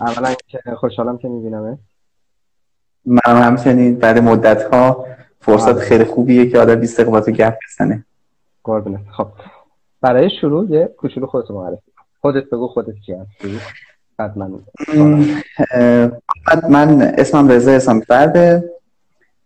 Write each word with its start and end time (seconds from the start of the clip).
اولا 0.00 0.34
که 0.46 0.60
خوشحالم 0.76 1.18
که 1.18 1.28
میبینمه 1.28 1.78
من 3.06 3.42
همچنین. 3.42 3.98
بعد 3.98 4.18
مدت 4.18 4.62
ها 4.62 5.06
فرصت 5.40 5.68
آره. 5.68 5.80
خیلی 5.80 6.04
خوبیه 6.04 6.50
که 6.50 6.58
آدم 6.58 6.74
20 6.74 7.00
دقیقه 7.00 7.32
گپ 7.32 7.54
بزنه. 7.68 8.04
قربونت. 8.64 9.00
خب. 9.16 9.26
برای 10.00 10.30
شروع 10.40 10.70
یه 10.70 10.94
کوچولو 10.98 11.26
خودت 11.26 11.50
معرفی 11.50 11.92
خودت 12.20 12.44
بگو 12.44 12.68
خودت 12.68 12.94
کی 13.06 13.12
هستی. 13.12 13.60
بعد 14.16 14.38
من 14.38 14.50
من 16.70 17.02
اسمم 17.02 17.48
رضا 17.48 17.70
اسم 17.70 18.00
فرده. 18.00 18.64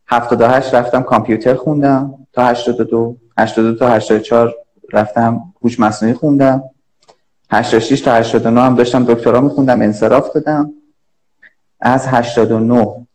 78 0.07 0.75
رفتم 0.75 1.03
کامپیوتر 1.03 1.55
خوندم. 1.55 2.15
تا 2.33 2.45
82 2.47 3.17
82 3.39 3.79
تا 3.79 3.89
84 3.89 4.55
رفتم 4.93 5.41
هوش 5.63 5.81
مصنوعی 5.81 6.15
خوندم. 6.15 6.63
86 7.51 8.01
تا 8.01 8.13
89 8.13 8.61
هم 8.61 8.75
داشتم 8.75 9.05
دکترا 9.05 9.41
میخوندم 9.41 9.83
انصراف 9.83 10.33
دادم. 10.33 10.73
از 11.81 12.07
89 12.07 13.07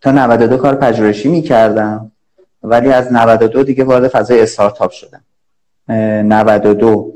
تا 0.00 0.10
92 0.10 0.56
کار 0.56 0.74
پژوهشی 0.74 1.28
می‌کردم 1.28 2.12
ولی 2.62 2.92
از 2.92 3.12
92 3.12 3.62
دیگه 3.62 3.84
وارد 3.84 4.08
فضای 4.08 4.42
استارتاپ 4.42 4.90
شدم. 4.90 5.22
92 5.88 7.12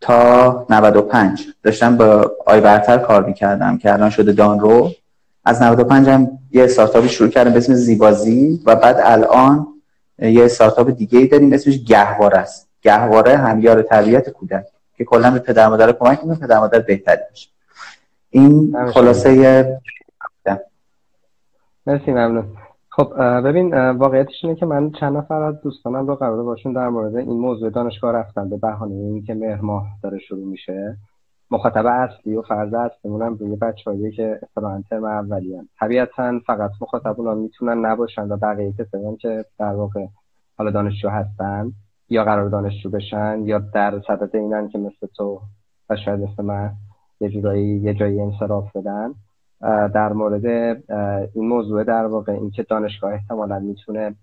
تا 0.00 0.66
95 0.70 1.46
داشتم 1.62 1.96
با 1.96 2.32
آی 2.46 2.60
برتر 2.60 2.98
کار 2.98 3.24
می‌کردم 3.24 3.78
که 3.78 3.92
الان 3.92 4.10
شده 4.10 4.32
دان 4.32 4.60
رو. 4.60 4.90
از 5.44 5.62
95 5.62 6.08
هم 6.08 6.38
یه 6.52 6.64
استارتاپی 6.64 7.08
شروع 7.08 7.30
کردم 7.30 7.50
به 7.50 7.58
اسم 7.58 7.74
زیبازی 7.74 8.62
و 8.66 8.76
بعد 8.76 9.00
الان 9.04 9.66
یه 10.18 10.44
استارتاپ 10.44 10.90
دیگه 10.90 11.18
ای 11.18 11.26
داریم 11.26 11.52
اسمش 11.52 11.84
گهواره 11.84 12.38
است. 12.38 12.68
گهواره 12.82 13.36
همیار 13.36 13.82
تربیت 13.82 14.30
کودک. 14.30 14.73
که 14.96 15.04
کلا 15.04 15.30
به 15.30 15.38
پدر 15.38 15.68
مادر 15.68 15.92
کمک 15.92 16.18
می‌کنه 16.22 16.46
پدر 16.46 16.58
مادر 16.58 16.78
بهتری 16.78 17.20
بشه 17.32 17.50
این 18.30 18.76
خلاصه 18.92 19.80
مرسی 21.86 22.10
ممنون. 22.10 22.56
خب 22.90 23.14
ببین 23.40 23.90
واقعیتش 23.90 24.34
اینه 24.42 24.56
که 24.56 24.66
من 24.66 24.90
چند 24.90 25.16
نفر 25.16 25.42
از 25.42 25.60
دوستانم 25.60 26.06
رو 26.06 26.14
قراره 26.14 26.42
باشون 26.42 26.72
در 26.72 26.88
مورد 26.88 27.16
این 27.16 27.40
موضوع 27.40 27.70
دانشگاه 27.70 28.12
رفتم. 28.12 28.48
به 28.48 28.56
بهانه 28.56 28.94
اینکه 28.94 29.34
مهر 29.34 29.60
ماه 29.60 29.86
داره 30.02 30.18
شروع 30.18 30.46
میشه. 30.46 30.96
مخاطب 31.50 31.86
اصلی 31.86 32.36
و 32.36 32.42
فرض 32.42 32.74
اصلیمون 32.74 33.22
هم 33.22 33.34
روی 33.34 33.56
بچه‌هایی 33.56 34.12
که 34.12 34.40
اصطلاحاً 34.42 34.82
ترم 34.90 35.04
اولی 35.04 35.56
هم. 35.56 35.68
طبیعتا 35.80 36.40
فقط 36.46 36.70
مخاطبون 36.80 37.38
می‌تونن 37.38 37.86
نباشن 37.86 38.22
و 38.22 38.36
بقیه 38.36 38.72
کسایی 38.72 39.16
که 39.16 39.44
در 39.58 39.72
واقع 39.72 40.06
حالا 40.58 40.70
دانشجو 40.70 41.08
هستن. 41.08 41.72
یا 42.08 42.24
قرار 42.24 42.48
دانشجو 42.48 42.90
بشن 42.90 43.42
یا 43.44 43.58
در 43.58 44.00
صدد 44.06 44.36
اینن 44.36 44.68
که 44.68 44.78
مثل 44.78 45.06
تو 45.16 45.40
و 45.90 45.96
شاید 45.96 46.20
مثل 46.20 46.44
من 46.44 46.72
یه 47.20 47.28
جورایی 47.28 47.78
یه 47.78 47.94
جایی 47.94 48.20
انصراف 48.20 48.76
بدن. 48.76 49.14
در 49.88 50.12
مورد 50.12 50.46
این 51.34 51.48
موضوع 51.48 51.84
در 51.84 52.06
واقع 52.06 52.32
اینکه 52.32 52.62
دانشگاه 52.62 53.12
احتمالا 53.12 53.58
می‌تونه 53.58 54.14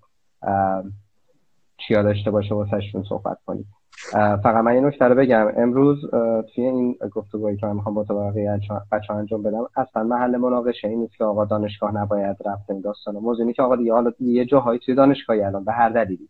چیا 1.78 2.04
داشته 2.04 2.32
باشه 2.32 2.56
واسهشون 2.56 3.04
صحبت 3.10 3.38
کنیم. 3.46 3.66
فقط 4.14 4.64
من 4.64 4.76
یه 4.76 4.82
نکته 4.82 5.06
رو 5.06 5.16
بگم. 5.16 5.48
امروز 5.58 6.10
توی 6.56 6.66
این 6.66 6.98
گفتگویی 7.12 7.58
که 7.58 7.66
من 7.66 7.76
می‌خوام 7.76 7.96
با 7.96 8.04
تو 8.04 8.20
بقیه 8.20 8.60
بچه 8.92 9.14
انجام 9.14 9.44
بدم 9.44 9.68
اصلا 9.76 10.04
محل 10.04 10.38
مناقشه 10.38 10.88
این 10.88 11.00
نیست 11.00 11.18
که 11.18 11.24
آقا 11.24 11.46
دانشگاه 11.46 11.96
نباید 11.96 12.38
رفت 12.46 12.70
این 12.70 12.82
داستان 12.82 13.16
موضوعی 13.16 13.54
که 13.54 13.64
آقا 13.64 13.76
دیگه 13.76 13.94
حالا 13.94 14.12
یه 14.20 14.46
جاهایی 14.46 14.80
توی 14.80 14.96
دانشگاهی 14.96 15.42
الان 15.42 15.64
به 15.66 15.72
هر 15.72 15.90
دلیلی. 15.90 16.30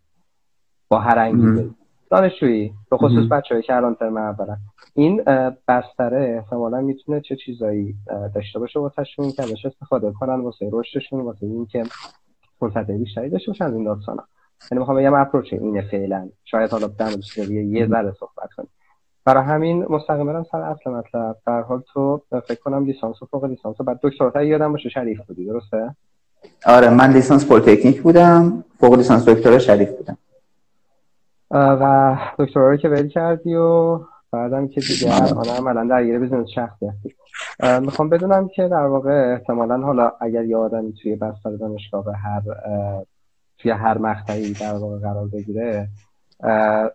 با 0.92 0.98
هر 0.98 1.18
انگیزه 1.18 1.70
دانشجویی 2.10 2.72
به 2.90 2.96
خصوص 2.96 3.28
بچه‌ای 3.30 3.62
که 3.62 3.76
الان 3.76 3.94
ترم 3.94 4.16
اولن 4.16 4.58
این 4.94 5.22
بستره 5.68 6.36
احتمالا 6.38 6.80
می‌تونه 6.80 7.20
چه 7.20 7.36
چیزایی 7.36 7.94
داشته 8.34 8.58
باشه 8.58 8.80
واسهشون 8.80 9.32
که 9.32 9.42
ازش 9.42 9.66
استفاده 9.66 10.12
کنن 10.12 10.40
واسه 10.40 10.68
رشدشون 10.72 11.20
واسه 11.20 11.46
اینکه 11.46 11.82
فرصت 12.60 12.90
بیشتری 12.90 13.30
داشته 13.30 13.50
باشن 13.50 13.64
از 13.64 13.74
این 13.74 13.84
داستانا. 13.84 14.24
یعنی 14.70 14.78
می‌خوام 14.78 14.96
بگم 14.96 15.14
اپروچ 15.14 15.52
اینه 15.52 15.82
فعلا. 15.90 16.28
شاید 16.44 16.70
حالا 16.70 16.86
در 16.86 17.10
یه 17.50 17.88
ذره 17.88 18.12
صحبت 18.20 18.52
کنیم. 18.56 18.70
برای 19.24 19.44
همین 19.44 19.86
مستقیم 19.90 20.26
برم 20.26 20.46
سر 20.52 20.60
اصل 20.60 20.90
مطلب. 20.90 21.36
در 21.46 21.62
حال 21.62 21.82
تو 21.92 22.22
فکر 22.48 22.60
کنم 22.60 22.84
لیسانس 22.84 23.22
و 23.22 23.26
فوق 23.26 23.44
لیسانس 23.44 23.80
و 23.80 23.84
بعد 23.84 24.00
دکترا 24.02 24.44
یادم 24.44 24.72
باشه 24.72 24.88
شریف 24.88 25.20
بودی 25.26 25.46
درسته؟ 25.46 25.96
آره 26.66 26.90
من 26.90 27.12
لیسانس 27.12 27.48
پلیتکنیک 27.48 28.02
بودم 28.02 28.64
فوق 28.78 28.94
لیسانس 28.94 29.28
دکترا 29.28 29.58
شریف 29.58 29.90
بودم. 29.92 30.18
و 31.52 32.16
دکترا 32.38 32.70
رو 32.70 32.76
که 32.76 32.88
ول 32.88 33.08
کردی 33.08 33.54
و 33.54 34.00
بعدم 34.32 34.68
که 34.68 34.80
دیگه 34.80 35.14
الان 35.14 35.48
عملا 35.48 35.84
درگیر 35.84 36.18
business 36.18 36.48
شخصی 36.54 36.86
هستی 36.86 37.14
می‌خوام 37.80 38.08
بدونم 38.08 38.48
که 38.48 38.68
در 38.68 38.86
واقع 38.86 39.32
احتمالا 39.32 39.78
حالا 39.78 40.12
اگر 40.20 40.44
یه 40.44 40.56
آدمی 40.56 40.94
توی 41.02 41.16
بستر 41.16 41.50
دانشگاه 41.50 42.04
به 42.04 42.12
هر 42.12 42.42
توی 43.58 43.70
هر 43.70 43.98
مقطعی 43.98 44.52
در 44.52 44.74
واقع 44.74 44.98
قرار 44.98 45.28
بگیره 45.28 45.88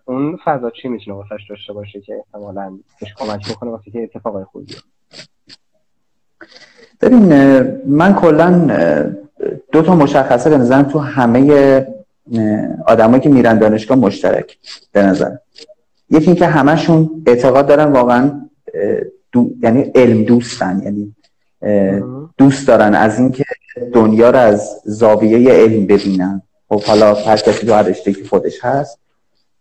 اون 0.05 0.39
فضا 0.45 0.69
چی 0.81 0.87
می‌تونه 0.87 1.17
واسش 1.17 1.45
داشته 1.49 1.73
باشه 1.73 2.01
که 2.01 2.15
احتمالا 2.15 2.77
بهش 3.01 3.13
کمک 3.13 3.49
می‌کنه 3.49 3.71
واسه 3.71 3.91
که 3.91 4.03
اتفاقای 4.03 4.43
خوبی 4.43 4.75
ببین 7.01 7.33
من 7.85 8.13
کلا 8.13 8.67
دو 9.71 9.81
تا 9.81 9.95
مشخصه 9.95 10.49
به 10.49 10.57
نظرم 10.57 10.83
تو 10.83 10.99
همه 10.99 11.87
آدمایی 12.87 13.21
که 13.21 13.29
میرن 13.29 13.59
دانشگاه 13.59 13.97
مشترک 13.97 14.57
به 14.91 15.03
نظر. 15.03 15.31
یکی 16.09 16.25
اینکه 16.25 16.45
همشون 16.45 17.23
اعتقاد 17.27 17.67
دارن 17.67 17.91
واقعا 17.91 18.41
دو... 19.31 19.49
یعنی 19.63 19.91
علم 19.95 20.23
دوستن 20.23 20.81
یعنی 20.83 21.15
دوست 22.37 22.67
دارن 22.67 22.95
از 22.95 23.19
اینکه 23.19 23.45
دنیا 23.93 24.29
رو 24.29 24.37
از 24.37 24.81
زاویه 24.85 25.51
علم 25.51 25.85
ببینن. 25.87 26.41
خب 26.69 26.83
حالا 26.83 27.13
هر 27.13 27.37
کسی 27.37 27.65
دو 27.65 27.83
که 27.93 28.23
خودش 28.29 28.65
هست. 28.65 28.99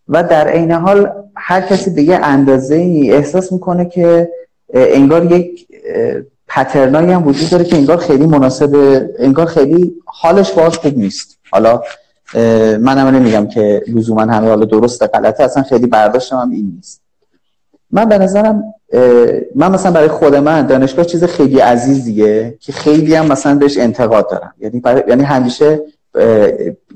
و 0.09 0.23
در 0.23 0.47
عین 0.47 0.71
حال 0.71 1.11
هر 1.35 1.61
کسی 1.61 1.89
به 1.89 2.01
یه 2.01 2.15
اندازه 2.15 2.75
ای 2.75 3.11
احساس 3.11 3.51
می‌کنه 3.51 3.85
که 3.85 4.29
انگار 4.73 5.31
یک 5.31 5.67
پترنایی 6.47 7.11
هم 7.11 7.27
وجود 7.27 7.49
داره 7.49 7.63
که 7.63 7.75
انگار 7.75 7.97
خیلی 7.97 8.25
مناسب 8.25 9.01
انگار 9.19 9.45
خیلی 9.45 9.93
حالش 10.05 10.51
باز 10.51 10.77
خوب 10.77 10.97
نیست. 10.97 11.39
حالا 11.51 11.81
منم 12.79 13.07
نمیگم 13.15 13.47
که 13.47 13.83
لزوما 13.87 14.21
همه 14.21 14.47
حالا 14.47 14.65
درست 14.65 15.03
غلطه 15.03 15.43
اصلا 15.43 15.63
خیلی 15.63 15.87
برداشتم 15.87 16.35
هم 16.35 16.51
این 16.51 16.71
نیست. 16.75 17.01
من 17.91 18.05
به 18.05 18.17
نظرم 18.17 18.63
من 19.55 19.71
مثلا 19.71 19.91
برای 19.91 20.07
خود 20.07 20.35
من 20.35 20.67
دانشگاه 20.67 21.05
چیز 21.05 21.23
خیلی 21.23 21.59
عزیزیه 21.59 22.57
که 22.59 22.71
خیلی 22.71 23.15
هم 23.15 23.25
مثلا 23.25 23.55
بهش 23.55 23.77
انتقاد 23.77 24.29
دارم. 24.29 24.53
یعنی 24.59 24.81
یعنی 25.07 25.23
همیشه 25.23 25.81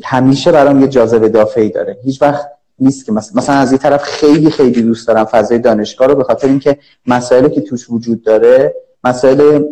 همیشه 0.03 0.51
برام 0.51 0.81
یه 0.81 0.87
جاذبه 0.87 1.29
دافعی 1.29 1.69
داره. 1.69 1.97
هیچ 2.03 2.21
وقت 2.21 2.47
نیست 2.79 3.05
که 3.05 3.11
مثلا, 3.11 3.41
مثلا 3.41 3.55
از 3.55 3.71
یه 3.71 3.77
طرف 3.77 4.03
خیلی 4.03 4.49
خیلی 4.49 4.81
دوست 4.81 5.07
دارم 5.07 5.25
فضای 5.25 5.59
دانشگاه 5.59 6.07
رو 6.07 6.15
به 6.15 6.23
خاطر 6.23 6.47
اینکه 6.47 6.77
مسائلی 7.07 7.49
که 7.49 7.61
توش 7.61 7.89
وجود 7.89 8.23
داره 8.23 8.75
مسائل 9.03 9.63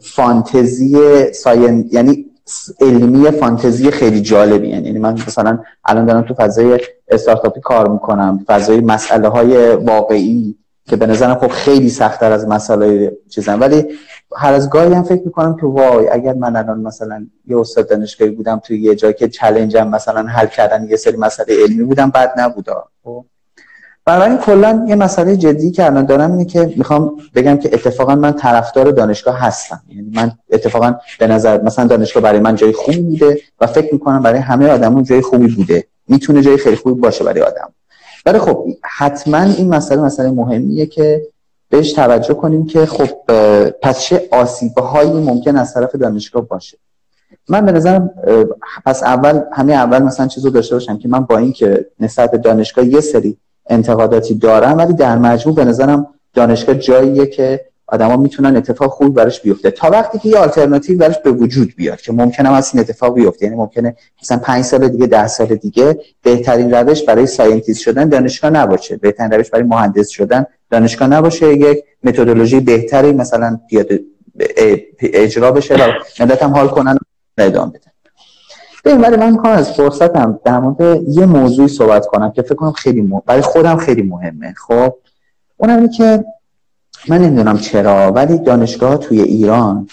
فانتزی 0.00 0.96
ساین 1.32 1.88
یعنی 1.92 2.26
علمی 2.80 3.30
فانتزی 3.30 3.90
خیلی 3.90 4.20
جالبی 4.20 4.68
یعنی 4.68 4.98
من 4.98 5.12
مثلا 5.12 5.58
الان 5.84 6.06
دارم 6.06 6.22
تو 6.22 6.34
فضای 6.34 6.80
استارتاپی 7.08 7.60
کار 7.60 7.88
می‌کنم 7.88 8.44
فضای 8.46 8.80
مسئله 8.80 9.28
های 9.28 9.74
واقعی 9.74 10.56
که 10.86 10.96
به 10.96 11.06
نظرم 11.06 11.34
خب 11.34 11.48
خیلی 11.48 11.88
سختتر 11.88 12.32
از 12.32 12.48
مسئله 12.48 13.16
چیزن. 13.30 13.58
ولی 13.58 13.84
هر 14.36 14.52
از 14.52 14.70
گاهی 14.70 14.94
هم 14.94 15.02
فکر 15.02 15.22
می‌کنم 15.24 15.56
که 15.56 15.66
وای 15.66 16.08
اگر 16.08 16.32
من 16.32 16.56
الان 16.56 16.80
مثلا 16.80 17.26
یه 17.46 17.58
استاد 17.58 17.88
دانشگاهی 17.88 18.30
بودم 18.30 18.58
توی 18.64 18.80
یه 18.80 18.94
جایی 18.94 19.14
که 19.14 19.28
چلنجم 19.28 19.88
مثلا 19.88 20.22
حل 20.22 20.46
کردن 20.46 20.88
یه 20.88 20.96
سری 20.96 21.16
مسئله 21.16 21.62
علمی 21.62 21.84
بودم 21.84 22.10
بد 22.10 22.32
نبودا. 22.40 22.84
خب. 23.04 23.24
بنابراین 24.04 24.38
کلا 24.38 24.84
یه 24.88 24.94
مسئله 24.94 25.36
جدی 25.36 25.70
که 25.70 25.86
الان 25.86 26.06
دارم 26.06 26.32
اینه 26.32 26.44
که 26.44 26.74
می‌خوام 26.76 27.16
بگم 27.34 27.56
که 27.56 27.70
اتفاقا 27.72 28.14
من 28.14 28.32
طرفدار 28.32 28.90
دانشگاه 28.90 29.38
هستم. 29.38 29.82
یعنی 29.88 30.12
من 30.14 30.32
اتفاقا 30.50 30.94
به 31.18 31.26
نظر 31.26 31.62
مثلا 31.62 31.86
دانشگاه 31.86 32.22
برای 32.22 32.40
من 32.40 32.54
جای 32.54 32.72
خوبی 32.72 33.00
بوده 33.00 33.40
و 33.60 33.66
فکر 33.66 33.92
می‌کنم 33.92 34.22
برای 34.22 34.38
همه 34.38 34.68
آدمون 34.68 35.04
جای 35.04 35.20
خوبی 35.20 35.46
بوده. 35.46 35.86
می‌تونه 36.08 36.42
جای 36.42 36.56
خیلی 36.56 36.76
خوبی 36.76 37.00
باشه 37.00 37.24
برای 37.24 37.42
آدم. 37.42 37.72
ولی 38.26 38.38
خب 38.38 38.66
حتما 38.82 39.42
این 39.42 39.68
مسئله 39.74 40.00
مسئله 40.00 40.30
مهمیه 40.30 40.86
که 40.86 41.22
بهش 41.68 41.92
توجه 41.92 42.34
کنیم 42.34 42.66
که 42.66 42.86
خب 42.86 43.08
پس 43.82 44.00
چه 44.00 44.28
آسیبه 44.32 44.82
هایی 44.82 45.12
ممکن 45.12 45.56
از 45.56 45.74
طرف 45.74 45.94
دانشگاه 45.94 46.48
باشه؟ 46.48 46.78
من 47.48 47.64
به 47.64 47.72
نظرم 47.72 48.10
پس 48.86 49.02
اول 49.02 49.40
همه 49.52 49.72
اول 49.72 50.02
مثلا 50.02 50.26
چیزو 50.26 50.50
داشته 50.50 50.74
باشم 50.74 50.98
که 50.98 51.08
من 51.08 51.20
با 51.20 51.38
اینکه 51.38 51.86
نسبت 52.00 52.34
دانشگاه 52.34 52.86
یه 52.86 53.00
سری 53.00 53.36
انتقاداتی 53.66 54.34
دارم 54.34 54.78
ولی 54.78 54.92
در 54.92 55.18
مجموع 55.18 55.56
به 55.56 55.64
نظرم 55.64 56.06
دانشگاه 56.34 56.74
جاییه 56.74 57.26
که 57.26 57.60
آدما 57.86 58.16
می‌تونن 58.16 58.56
اتفاق 58.56 58.90
خوبی 58.90 59.10
براش 59.10 59.40
بیفته. 59.40 59.70
تا 59.70 59.90
وقتی 59.90 60.18
که 60.18 60.28
یه 60.28 60.38
آلترناتیو 60.38 60.98
براش 60.98 61.18
به 61.18 61.30
وجود 61.30 61.74
بیاد 61.76 62.00
که 62.00 62.12
ممکنه 62.12 62.48
هم 62.48 62.62
این 62.72 62.80
اتفاق 62.80 63.14
بیفته 63.14 63.44
یعنی 63.44 63.56
ممکنه 63.56 63.96
مثلا 64.22 64.38
5 64.38 64.64
سال 64.64 64.88
دیگه 64.88 65.06
10 65.06 65.26
سال 65.26 65.46
دیگه 65.46 65.98
بهترین 66.22 66.74
روش 66.74 67.02
برای 67.02 67.26
scientist 67.26 67.80
شدن 67.80 68.08
دانشگاه 68.08 68.50
نباشه. 68.50 68.96
بهترین 68.96 69.32
روش 69.32 69.50
برای 69.50 69.64
مهندس 69.64 70.08
شدن 70.08 70.46
دانشگاه 70.70 71.08
نباشه. 71.08 71.54
یک 71.54 71.84
متدولوژی 72.04 72.60
بهتری 72.60 73.12
مثلا 73.12 73.60
پیاده 73.68 74.00
اجرا 75.00 75.52
بشه 75.52 75.74
و 75.74 75.92
ملت 76.20 76.42
حال 76.42 76.68
کنن 76.68 76.98
ادامه 77.38 77.70
بدن. 77.70 77.91
به 78.82 78.94
ولی 78.94 79.16
من 79.16 79.30
می‌خوام 79.30 79.52
از 79.52 79.72
فرصتم 79.72 80.40
در 80.44 80.60
مورد 80.60 81.08
یه 81.08 81.26
موضوعی 81.26 81.68
صحبت 81.68 82.06
کنم 82.06 82.32
که 82.32 82.42
فکر 82.42 82.54
کنم 82.54 82.72
خیلی 82.72 83.02
مهم 83.02 83.22
برای 83.26 83.42
خودم 83.42 83.76
خیلی 83.76 84.02
مهمه 84.02 84.54
خب؟ 84.56 84.94
اونم 85.56 85.88
که 85.88 86.24
من 87.08 87.22
نمی‌دونم 87.22 87.58
چرا 87.58 88.12
ولی 88.12 88.38
دانشگاه 88.38 88.96
توی 88.96 89.22
ایران 89.22 89.88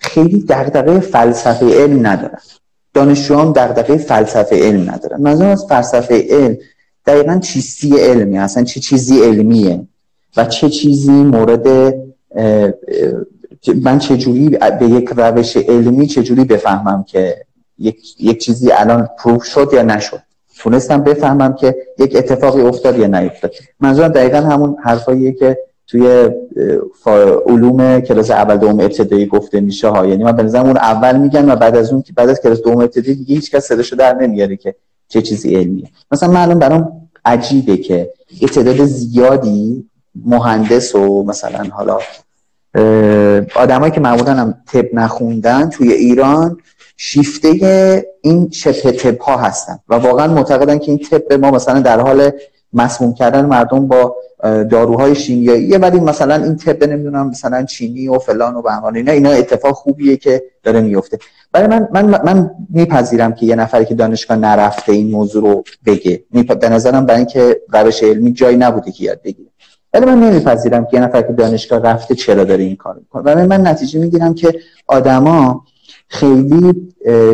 خیلی 0.00 0.44
دغدغه 0.48 1.00
فلسفه 1.00 1.66
علم 1.66 2.06
ندارن. 2.06 2.38
دانشجوان 2.94 3.52
دغدغه 3.52 3.96
فلسفه 3.96 4.56
علم 4.56 4.90
ندارن. 4.90 5.20
منظورم 5.20 5.50
از 5.50 5.66
فلسفه 5.68 6.26
علم 6.30 6.56
دقیقا 7.06 7.38
چیستی 7.38 7.98
علمی 7.98 8.38
اصلا 8.38 8.64
چه 8.64 8.80
چیزی 8.80 9.22
علمیه 9.24 9.86
و 10.36 10.44
چه 10.44 10.68
چیزی 10.68 11.10
مورد 11.12 11.94
من 13.82 13.98
چجوری 13.98 14.48
به 14.48 14.86
یک 14.86 15.10
روش 15.16 15.56
علمی 15.56 16.06
چجوری 16.06 16.44
بفهمم 16.44 17.04
که 17.04 17.36
یک, 17.78 18.20
یک 18.20 18.38
چیزی 18.38 18.72
الان 18.72 19.08
پروف 19.18 19.44
شد 19.44 19.70
یا 19.72 19.82
نشد؟ 19.82 20.20
تونستم 20.58 21.02
بفهمم 21.02 21.54
که 21.54 21.76
یک 21.98 22.16
اتفاقی 22.16 22.60
افتاد 22.60 22.98
یا 22.98 23.06
نیفتاد. 23.06 23.52
منظورم 23.80 24.08
دقیقا 24.08 24.36
همون 24.36 24.76
حرفاییه 24.82 25.32
که 25.32 25.58
توی 25.86 26.28
علوم 27.46 28.00
کلاس 28.00 28.30
اول 28.30 28.56
دوم 28.56 28.80
ابتدایی 28.80 29.26
گفته 29.26 29.60
میشه 29.60 29.88
ها. 29.88 30.06
یعنی 30.06 30.24
من 30.24 30.32
به 30.32 30.60
اون 30.60 30.76
اول 30.76 31.16
میگن 31.16 31.50
و 31.50 31.56
بعد 31.56 31.76
از 31.76 31.92
اون 31.92 32.02
که 32.02 32.12
بعد 32.12 32.28
از 32.28 32.40
کلاس 32.40 32.62
دوم 32.62 32.78
ابتدایی 32.78 33.14
دیگه 33.14 33.34
هیچ 33.34 33.50
کس 33.50 33.64
صداشو 33.64 33.96
در 33.96 34.14
نمیاره 34.14 34.56
که 34.56 34.74
چه 35.08 35.22
چیزی 35.22 35.54
علمیه. 35.54 35.88
مثلا 36.12 36.28
من 36.28 36.40
الان 36.40 36.58
برام 36.58 37.10
عجیبه 37.24 37.76
که 37.76 38.10
یه 38.40 38.48
تعداد 38.48 38.84
زیادی 38.84 39.90
مهندس 40.24 40.94
و 40.94 41.22
مثلا 41.22 41.64
حالا 41.70 41.98
آدمایی 43.54 43.92
که 43.92 44.00
معمولا 44.00 44.34
هم 44.34 44.54
تب 44.72 44.94
نخوندن 44.94 45.68
توی 45.68 45.92
ایران 45.92 46.56
شیفته 46.96 48.06
این 48.22 48.50
شبه 48.50 48.92
تب 48.92 49.18
ها 49.18 49.36
هستن 49.36 49.78
و 49.88 49.94
واقعا 49.94 50.26
معتقدن 50.34 50.78
که 50.78 50.90
این 50.90 50.98
تب 50.98 51.32
ما 51.32 51.50
مثلا 51.50 51.80
در 51.80 52.00
حال 52.00 52.30
مسموم 52.72 53.14
کردن 53.14 53.46
مردم 53.46 53.88
با 53.88 54.16
داروهای 54.42 55.14
شیمیایی 55.14 55.76
ولی 55.76 56.00
مثلا 56.00 56.34
این 56.34 56.56
تب 56.56 56.84
نمی‌دونم 56.84 57.28
مثلا 57.28 57.64
چینی 57.64 58.08
و 58.08 58.18
فلان 58.18 58.54
و 58.54 58.62
بهمان 58.62 58.96
اینا 58.96 59.12
اینا 59.12 59.30
اتفاق 59.30 59.74
خوبیه 59.74 60.16
که 60.16 60.42
داره 60.62 60.80
میفته 60.80 61.18
برای 61.52 61.66
من 61.66 61.88
من 61.92 62.22
من 62.24 62.50
میپذیرم 62.70 63.32
که 63.32 63.46
یه 63.46 63.54
نفری 63.54 63.84
که 63.84 63.94
دانشگاه 63.94 64.36
نرفته 64.36 64.92
این 64.92 65.10
موضوع 65.10 65.42
رو 65.42 65.64
بگه. 65.86 66.22
به 66.60 66.68
نظرم 66.68 67.06
برای 67.06 67.18
اینکه 67.18 67.60
روش 67.72 68.02
علمی 68.02 68.32
جایی 68.32 68.56
نبوده 68.56 68.92
که 68.92 69.04
یاد 69.04 69.22
بگیره. 69.22 69.49
ولی 69.94 70.04
من 70.04 70.20
نمیپذیرم 70.20 70.84
که 70.84 70.96
یه 70.96 71.02
نفر 71.02 71.22
که 71.22 71.32
دانشگاه 71.32 71.82
رفته 71.82 72.14
چرا 72.14 72.44
داره 72.44 72.64
این 72.64 72.76
کار 72.76 72.94
می‌کنه. 72.94 73.22
برای 73.22 73.46
من 73.46 73.66
نتیجه 73.66 74.00
می‌گیرم 74.00 74.34
که 74.34 74.60
آدما 74.86 75.64
خیلی 76.08 76.92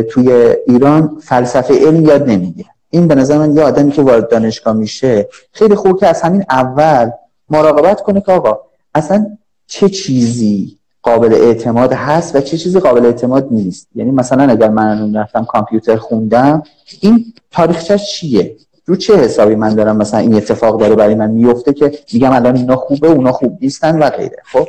توی 0.09 0.55
ایران 0.67 1.17
فلسفه 1.21 1.85
علم 1.85 2.05
یاد 2.05 2.29
نمی‌گیرن. 2.29 2.69
این 2.89 3.07
به 3.07 3.15
نظر 3.15 3.37
من 3.37 3.55
یه 3.55 3.61
آدمی 3.61 3.91
که 3.91 4.01
وارد 4.01 4.29
دانشگاه 4.29 4.73
میشه 4.73 5.29
خیلی 5.51 5.75
خوب 5.75 5.99
که 5.99 6.07
از 6.07 6.21
همین 6.21 6.43
اول 6.49 7.11
مراقبت 7.49 8.01
کنه 8.01 8.21
که 8.21 8.31
آقا 8.31 8.59
اصلا 8.95 9.25
چه 9.67 9.89
چیزی 9.89 10.77
قابل 11.03 11.33
اعتماد 11.33 11.93
هست 11.93 12.35
و 12.35 12.41
چه 12.41 12.57
چیزی 12.57 12.79
قابل 12.79 13.05
اعتماد 13.05 13.47
نیست. 13.51 13.87
یعنی 13.95 14.11
مثلا 14.11 14.43
اگر 14.43 14.69
من 14.69 15.15
رفتم 15.15 15.45
کامپیوتر 15.45 15.95
خوندم 15.95 16.63
این 17.01 17.25
تاریخچش 17.51 18.11
چیه؟ 18.11 18.55
رو 18.87 18.95
چه 18.95 19.17
حسابی 19.17 19.55
من 19.55 19.75
دارم 19.75 19.97
مثلا 19.97 20.19
این 20.19 20.33
اتفاق 20.33 20.79
داره 20.79 20.95
برای 20.95 21.15
من 21.15 21.31
میفته 21.31 21.73
که 21.73 21.91
میگم 22.13 22.31
الان 22.31 22.55
اینا 22.55 22.75
خوبه 22.75 23.07
اونا 23.07 23.31
خوب 23.31 23.57
نیستن 23.61 23.99
و 23.99 24.09
غیره 24.09 24.37
خب؟ 24.43 24.67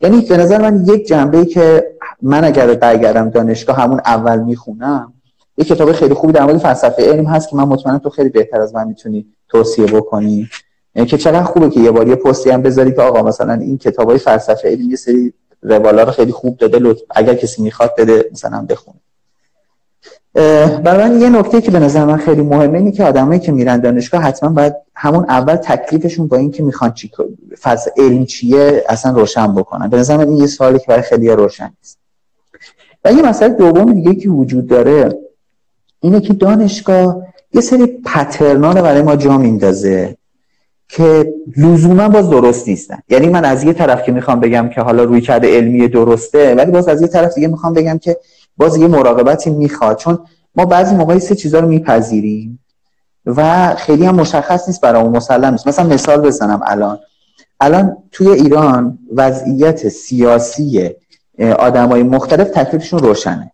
یعنی 0.00 0.20
به 0.20 0.36
نظر 0.36 0.70
من 0.70 0.84
یک 0.86 1.06
جنبه 1.06 1.38
ای 1.38 1.46
که 1.46 1.84
من 2.22 2.44
اگر 2.44 2.74
برگردم 2.74 3.30
دانشگاه 3.30 3.76
همون 3.76 4.00
اول 4.04 4.40
می‌خونم 4.40 5.12
یه 5.58 5.64
کتاب 5.64 5.92
خیلی 5.92 6.14
خوبی 6.14 6.32
در 6.32 6.44
مورد 6.44 6.58
فلسفه 6.58 7.02
علم 7.02 7.24
هست 7.24 7.50
که 7.50 7.56
من 7.56 7.64
مطمئنم 7.64 7.98
تو 7.98 8.10
خیلی 8.10 8.28
بهتر 8.28 8.60
از 8.60 8.74
من 8.74 8.88
می‌تونی 8.88 9.26
توصیه 9.48 9.86
بکنی. 9.86 10.48
یعنی 10.94 11.08
که 11.08 11.18
چقدر 11.18 11.42
خوبه 11.42 11.70
که 11.70 11.80
یه 11.80 11.90
بار 11.90 12.08
یه 12.08 12.14
پستی 12.14 12.50
هم 12.50 12.62
بذاری 12.62 12.92
که 12.92 13.02
آقا 13.02 13.22
مثلا 13.22 13.52
این 13.52 13.78
کتابای 13.78 14.18
فلسفه 14.18 14.68
علم 14.68 14.90
یه 14.90 14.96
سری 14.96 15.32
روالا 15.62 16.02
رو 16.02 16.10
خیلی 16.10 16.32
خوب 16.32 16.56
داده 16.56 16.78
لطف 16.78 17.00
اگر 17.10 17.34
کسی 17.34 17.62
می‌خواد 17.62 17.94
بده 17.98 18.30
مثلا 18.32 18.66
بخونه. 18.68 18.98
برای 20.84 21.08
من 21.08 21.20
یه 21.20 21.28
نکته 21.30 21.60
که 21.60 21.70
به 21.70 21.78
نظر 21.78 22.04
من 22.04 22.16
خیلی 22.16 22.42
مهمه 22.42 22.78
اینه 22.78 22.92
که 22.92 23.04
آدمایی 23.04 23.40
که 23.40 23.52
میرن 23.52 23.80
دانشگاه 23.80 24.22
حتما 24.22 24.50
باید 24.50 24.74
همون 24.94 25.24
اول 25.28 25.56
تکلیفشون 25.56 26.28
با 26.28 26.36
اینکه 26.36 26.62
می‌خوان 26.62 26.92
چی 26.92 27.10
فلسفه 27.58 27.92
علم 27.96 28.24
چیه 28.24 28.84
اصلا 28.88 29.12
روشن 29.12 29.54
بکنن. 29.54 29.88
به 29.88 29.96
نظر 29.96 30.16
من 30.16 30.28
این 30.28 30.36
یه 30.36 30.46
سوالی 30.46 30.78
که 30.78 30.84
برای 30.88 31.02
خیلی 31.02 31.28
روشن 31.30 31.72
نیست. 31.78 31.98
و 33.04 33.12
یه 33.12 33.22
مسئله 33.22 33.54
دوم 33.54 33.92
دیگه 33.92 34.14
که 34.14 34.28
وجود 34.28 34.66
داره 34.66 35.18
اینه 36.00 36.20
که 36.20 36.32
دانشگاه 36.32 37.22
یه 37.52 37.60
سری 37.60 37.86
پترنا 37.86 38.72
رو 38.72 38.82
برای 38.82 39.02
ما 39.02 39.16
جا 39.16 39.38
میندازه 39.38 40.16
که 40.88 41.34
لزوما 41.56 42.08
باز 42.08 42.30
درست 42.30 42.68
نیستن. 42.68 42.98
یعنی 43.08 43.28
من 43.28 43.44
از 43.44 43.64
یه 43.64 43.72
طرف 43.72 44.02
که 44.02 44.12
می‌خوام 44.12 44.40
بگم 44.40 44.68
که 44.74 44.80
حالا 44.80 45.04
روی 45.04 45.20
کرده 45.20 45.56
علمی 45.56 45.88
درسته 45.88 46.54
ولی 46.54 46.70
باز 46.70 46.88
از 46.88 47.02
یه 47.02 47.08
طرف 47.08 47.34
دیگه 47.34 47.48
می‌خوام 47.48 47.72
بگم 47.72 47.98
که 47.98 48.16
باز 48.58 48.76
یه 48.76 48.86
مراقبتی 48.86 49.50
می‌خواد. 49.50 49.96
چون 49.96 50.18
ما 50.54 50.64
بعضی 50.64 50.94
موقعی 50.94 51.20
سه 51.20 51.34
چیزا 51.34 51.60
رو 51.60 51.68
میپذیریم 51.68 52.58
و 53.26 53.74
خیلی 53.74 54.04
هم 54.04 54.14
مشخص 54.14 54.68
نیست 54.68 54.80
برای 54.80 55.02
اون 55.02 55.16
مسلم 55.16 55.50
نیست. 55.50 55.68
مثلا 55.68 55.86
مثال 55.86 56.20
بزنم 56.20 56.60
الان. 56.66 56.98
الان 57.60 57.96
توی 58.12 58.28
ایران 58.28 58.98
وضعیت 59.14 59.88
سیاسی 59.88 60.90
آدمای 61.58 62.02
مختلف 62.02 62.50
تکلیفشون 62.50 62.98
روشنه. 62.98 63.52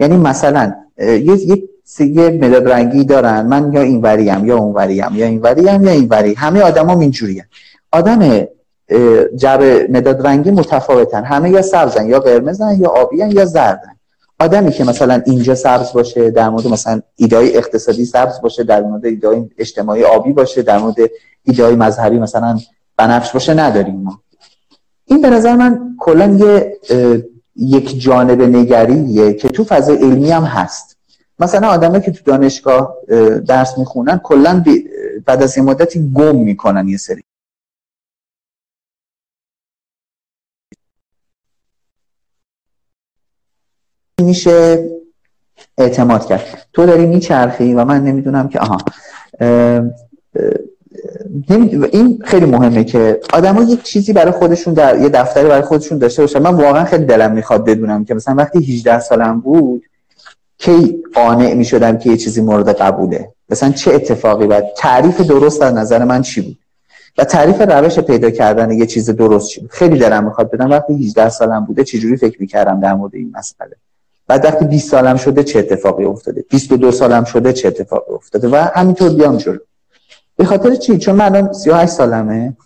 یعنی 0.00 0.16
مثلا 0.16 0.74
یه 0.98 1.62
یه 1.98 2.28
مداد 2.28 2.68
رنگی 2.68 3.04
دارن. 3.04 3.46
من 3.46 3.72
یا 3.72 3.80
این 3.80 4.00
وریم 4.02 4.46
یا 4.46 4.56
اون 4.56 4.74
وریم 4.74 5.14
یا 5.14 5.26
این 5.26 5.40
وریم 5.40 5.84
یا 5.84 5.90
این 5.90 6.08
وری 6.10 6.34
همه 6.34 6.60
آدما 6.60 7.00
اینجوریه 7.00 7.46
آدم 7.92 8.46
جب 9.36 9.62
مداد 9.90 10.26
رنگی 10.26 10.50
متفاوتن. 10.50 11.24
همه 11.24 11.50
یا 11.50 11.62
سبزن 11.62 12.06
یا 12.06 12.20
قرمزن 12.20 12.76
یا 12.80 12.88
آبیان 12.88 13.30
یا 13.30 13.44
زردن. 13.44 13.95
آدمی 14.40 14.72
که 14.72 14.84
مثلا 14.84 15.22
اینجا 15.26 15.54
سبز 15.54 15.92
باشه 15.92 16.30
در 16.30 16.48
مورد 16.48 16.66
مثلا 16.66 17.00
ایدای 17.16 17.56
اقتصادی 17.56 18.04
سبز 18.04 18.40
باشه 18.40 18.64
در 18.64 18.82
مورد 18.82 19.04
ایدای 19.04 19.50
اجتماعی 19.58 20.04
آبی 20.04 20.32
باشه 20.32 20.62
در 20.62 20.78
مورد 20.78 20.96
ایدای 21.42 21.74
مذهبی 21.74 22.18
مثلا 22.18 22.58
بنفش 22.96 23.32
باشه 23.32 23.54
نداریم 23.54 23.94
ما. 23.94 24.20
این 25.04 25.22
به 25.22 25.30
نظر 25.30 25.56
من 25.56 25.96
کلا 25.98 26.26
یه 26.26 26.76
یک 27.56 28.00
جانب 28.00 28.42
نگریه 28.42 29.34
که 29.34 29.48
تو 29.48 29.64
فضای 29.64 29.96
علمی 29.96 30.30
هم 30.30 30.42
هست. 30.42 30.96
مثلا 31.38 31.68
آدمایی 31.68 32.02
که 32.02 32.10
تو 32.10 32.20
دانشگاه 32.24 32.96
درس 33.48 33.78
می‌خونن 33.78 34.18
کلا 34.18 34.64
بعد 35.26 35.42
از 35.42 35.58
یه 35.58 35.62
مدتی 35.62 36.12
گم 36.14 36.36
می‌کنن 36.36 36.88
یه 36.88 36.96
سری. 36.96 37.22
میشه 44.22 44.88
اعتماد 45.78 46.26
کرد. 46.26 46.66
تو 46.72 46.86
داری 46.86 47.06
میچرخی 47.06 47.74
و 47.74 47.84
من 47.84 48.04
نمی‌دونم 48.04 48.48
که 48.48 48.60
آها. 48.60 48.78
این 51.92 52.22
خیلی 52.24 52.46
مهمه 52.46 52.84
که 52.84 53.20
آدما 53.32 53.62
یک 53.62 53.82
چیزی 53.82 54.12
برای 54.12 54.30
خودشون 54.30 54.74
در 54.74 55.00
یه 55.00 55.08
دفتری 55.08 55.48
برای 55.48 55.62
خودشون 55.62 55.98
داشته 55.98 56.22
باشن. 56.22 56.38
من 56.38 56.54
واقعا 56.54 56.84
خیلی 56.84 57.04
دلم 57.04 57.32
می‌خواد 57.32 57.64
بدونم 57.64 58.04
که 58.04 58.14
مثلا 58.14 58.34
وقتی 58.34 58.58
18 58.58 59.00
سالم 59.00 59.40
بود 59.40 59.82
کی 60.58 61.02
قانع 61.14 61.54
می‌شدم 61.54 61.98
که 61.98 62.10
یه 62.10 62.16
چیزی 62.16 62.40
مورد 62.40 62.68
قبوله؟ 62.68 63.32
مثلا 63.50 63.70
چه 63.70 63.94
اتفاقی 63.94 64.46
باید 64.46 64.64
تعریف 64.76 65.20
درست 65.20 65.62
از 65.62 65.74
نظر 65.74 66.04
من 66.04 66.22
چی 66.22 66.40
بود؟ 66.40 66.58
و 67.18 67.24
تعریف 67.24 67.60
روش 67.60 67.98
پیدا 67.98 68.30
کردن 68.30 68.70
یه 68.72 68.86
چیز 68.86 69.10
درست 69.10 69.48
چی 69.48 69.60
بود؟ 69.60 69.70
خیلی 69.70 69.98
دلم 69.98 70.24
می‌خواد 70.24 70.50
بدم 70.50 70.70
وقتی 70.70 70.94
18 70.94 71.28
سالم 71.28 71.64
بوده 71.64 71.84
چجوری 71.84 72.16
فکر 72.16 72.40
می‌کردم 72.40 72.80
در 72.80 72.94
مورد 72.94 73.14
این 73.14 73.32
مسئله. 73.34 73.76
بعد 74.28 74.44
وقتی 74.44 74.64
20 74.64 74.90
سالم 74.90 75.16
شده 75.16 75.44
چه 75.44 75.58
اتفاقی 75.58 76.04
افتاده؟ 76.04 76.44
22 76.50 76.90
سالم 76.92 77.24
شده 77.24 77.52
چه 77.52 77.68
اتفاقی 77.68 78.14
افتاده؟ 78.14 78.48
و 78.48 78.68
همینطور 78.74 79.10
بیام 79.10 79.36
جلو. 79.36 79.58
به 80.36 80.44
خاطر 80.44 80.74
چی؟ 80.74 80.98
چون 80.98 81.14
من 81.14 81.24
الان 81.24 81.52
38 81.52 81.92
سالمه 81.92 82.56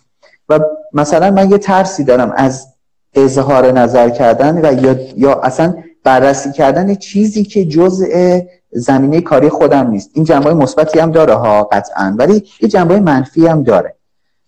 و 0.49 0.59
مثلا 0.93 1.31
من 1.31 1.51
یه 1.51 1.57
ترسی 1.57 2.03
دارم 2.03 2.33
از 2.35 2.67
اظهار 3.13 3.71
نظر 3.71 4.09
کردن 4.09 4.65
و 4.65 4.83
یا, 4.83 4.95
یا 5.17 5.41
اصلا 5.41 5.73
بررسی 6.03 6.51
کردن 6.51 6.95
چیزی 6.95 7.43
که 7.43 7.65
جزء 7.65 8.39
زمینه 8.71 9.21
کاری 9.21 9.49
خودم 9.49 9.89
نیست. 9.89 10.09
این 10.13 10.25
جنبه 10.25 10.53
مثبتی 10.53 10.99
هم 10.99 11.11
داره 11.11 11.33
ها 11.33 11.63
قطعا. 11.63 12.15
ولی 12.19 12.43
یه 12.61 12.69
جنبه 12.69 12.99
منفی 12.99 13.47
هم 13.47 13.63
داره. 13.63 13.95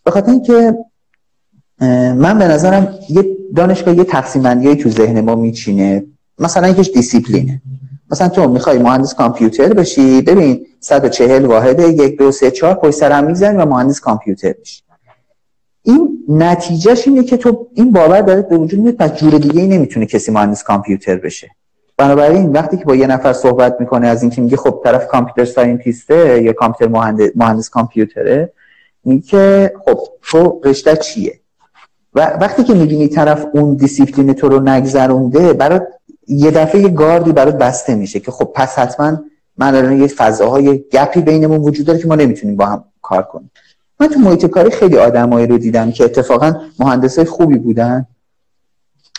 به 0.03 0.12
خاطر 0.12 0.32
اینکه 0.32 0.77
من 2.15 2.39
به 2.39 2.48
نظرم 2.48 3.00
یه 3.10 3.25
دانشگاه 3.55 3.98
یه 3.98 4.03
تقسیم 4.03 4.75
تو 4.75 4.89
ذهن 4.89 5.22
ما 5.22 5.36
میچینه. 5.36 6.03
مثلا 6.40 6.68
یکیش 6.68 6.90
دیسیپلینه. 6.90 7.62
مثلا 8.12 8.30
تو 8.30 8.48
می‌خوای 8.48 8.78
مهندس 8.78 9.13
کامپیوتر 9.13 9.74
بشی 9.74 10.22
ببین 10.22 10.66
140 10.80 11.46
واحد 11.46 11.80
یک 11.80 12.18
دو 12.18 12.32
سه 12.32 12.52
چهار 12.52 12.74
پشت 12.74 12.92
سر 12.92 13.56
و 13.58 13.66
مهندس 13.66 14.00
کامپیوتر 14.00 14.54
بشی. 14.62 14.84
این 15.84 16.24
نتیجهش 16.30 17.08
اینه 17.08 17.24
که 17.24 17.38
تو 17.38 17.68
این 17.74 17.92
باور 17.92 18.22
داره 18.22 18.42
به 18.42 18.58
وجود 18.58 18.80
میاد 18.80 18.96
پس 18.96 19.13
جور 19.13 19.38
دیگه 19.38 19.62
ای 19.62 19.68
نمی‌تونه 19.68 20.06
کسی 20.06 20.32
مهندس 20.32 20.63
کامپیوتر 20.63 21.16
بشه. 21.16 21.52
بنابراین 21.98 22.52
وقتی 22.52 22.78
که 22.78 22.86
با 22.86 22.96
یه 22.96 23.08
نفر 23.08 23.34
صحبت 23.34 23.75
می‌کنه 23.80 24.08
از 24.08 24.22
اینکه 24.22 24.42
میگه 24.42 24.58
خب 24.58 24.82
طرف 24.84 25.08
computer 25.08 25.46
scientist 25.46 26.32
ه 26.32 26.42
یا 26.44 26.54
کامپیوتر 26.54 26.94
مهندس, 26.94 27.30
مهندس 27.36 27.70
کامپیوتره 27.70 28.54
میگه 29.06 29.74
خب 29.86 30.00
تو 30.22 30.62
رشته 30.63 30.96
چیه؟ 30.96 31.40
و 32.13 32.38
وقتی 32.42 32.63
که 32.63 32.74
می‌بینی 32.74 33.08
طرف 33.08 33.46
اون 33.54 33.74
دیسیپلین 33.74 34.34
تو 34.34 34.50
رو 34.50 34.60
نگذرونده 34.60 35.54
برات 35.54 35.88
یه 36.27 36.51
دفعه 36.51 36.82
یه 36.82 36.89
گاردی 36.89 37.32
برات 37.32 37.58
بسته 37.58 37.96
میشه 37.96 38.20
که 38.20 38.32
خب 38.32 38.51
پس 38.56 38.80
حتما 38.80 39.18
من 39.58 39.75
الان 39.75 40.01
یه 40.01 40.08
فضاهای 40.08 40.84
gap 40.92 41.14
ی 41.14 41.22
بینمون 41.22 41.58
وجود 41.58 41.86
داره 41.86 42.00
که 42.00 42.08
ما 42.08 42.15
نمی‌تونیم 42.15 42.56
با 42.56 42.65
هم 42.65 42.84
کار 43.01 43.24
کنیم. 43.24 43.51
من 44.00 44.08
تو 44.08 44.20
محیط 44.20 44.46
کاری 44.46 44.70
خیلی 44.70 44.98
آدمایی 44.98 45.48
رو 45.48 45.58
دیدم 45.58 45.92
که 45.92 46.03
اتفاقا 46.03 46.53
مهندسای 46.80 47.25
خوبی 47.25 47.58
بودن. 47.58 48.06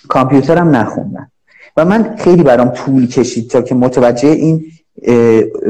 کامپیوترم 0.09 0.77
نخوندن. 0.77 1.31
و 1.77 1.85
من 1.85 2.17
خیلی 2.17 2.43
برام 2.43 2.69
طول 2.69 3.07
کشید 3.07 3.51
تا 3.51 3.63
که 3.63 3.75
متوجه 3.75 4.29
این 4.29 4.65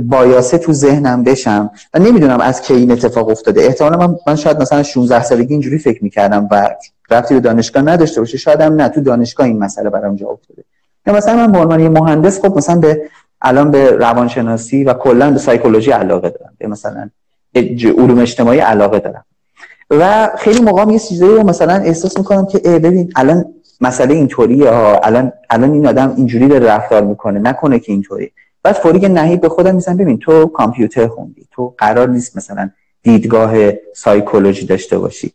بایاسه 0.03 0.59
تو 0.59 0.73
ذهنم 0.73 1.25
بشم 1.25 1.71
و 1.95 1.99
نمی‌دونم 1.99 2.41
از 2.41 2.63
کی 2.63 2.75
این 2.75 2.91
اتفاق 2.91 3.29
افتاده. 3.29 3.63
احتمالا 3.63 4.07
من, 4.07 4.17
من 4.27 4.37
شاید 4.37 4.61
مثلا 4.61 4.83
16 4.83 5.23
سالگی 5.23 5.53
اینجوری 5.53 5.79
فکر 5.79 6.05
می‌کردم 6.05 6.49
و 6.51 6.71
رفتی 7.11 7.35
به 7.35 7.41
دانشگاه 7.41 7.83
نداشته 7.83 8.21
باشه. 8.21 8.39
شاید 8.39 8.61
هم 8.61 8.73
نه 8.73 8.89
تو 8.89 9.01
دانشگاه 9.01 9.47
این 9.47 9.59
مسئله 9.59 9.91
برام 9.91 10.17
جا 10.17 10.29
افتاده. 10.29 10.65
یا 11.07 11.15
مثلا 11.15 11.37
من 11.37 11.53
به 11.53 11.59
عنوان 11.59 11.81
یه 11.81 11.89
مهندس 11.89 12.41
خب 12.41 12.57
مثلا 12.57 12.77
به 12.77 13.03
الان 13.43 13.71
به 13.71 13.91
روانشناسی 13.91 14.85
و 14.85 14.93
کلا 14.95 15.31
به 15.31 15.39
سایکولوژی 15.39 15.91
علاقه 15.91 16.31
دارم. 16.31 16.53
به 16.59 16.67
مثلا 16.67 17.11
علوم 17.85 18.19
اجتماعی 18.19 18.59
علاقه 18.59 18.99
دارم. 18.99 19.25
و 19.91 20.31
خیلی 20.39 20.61
موقع 20.61 20.93
یه 20.93 20.99
چیزایی 20.99 21.35
رو 21.35 21.43
مثلا 21.43 21.75
احساس 21.75 22.19
می‌کنم 22.19 22.47
که 22.47 22.59
ببین 22.59 23.13
الان 23.17 23.45
مسئله 23.81 24.15
اینطوریه 24.15 24.71
ها 24.71 24.99
الان 24.99 25.33
الان 25.51 25.73
این 25.73 25.87
آدم 25.87 26.15
اینجوری 26.17 26.49
داره 26.49 26.67
رفتار 26.67 27.05
می‌کنه 27.05 27.41
نکنه 27.41 27.79
که 27.79 27.93
اینطوری 27.93 28.33
بعد 28.63 28.75
فوری 28.75 29.01
که 29.01 29.09
نهی 29.09 29.37
به 29.37 29.49
خودم 29.49 29.75
می‌زنم 29.75 29.97
ببین 29.97 30.19
تو 30.19 30.47
کامپیوتر 30.47 31.07
خوندی 31.07 31.47
تو 31.51 31.75
قرار 31.79 32.09
نیست 32.09 32.37
مثلا 32.37 32.71
دیدگاه 33.03 33.55
سایکولوژی 33.95 34.67
داشته 34.67 34.99
باشی. 34.99 35.33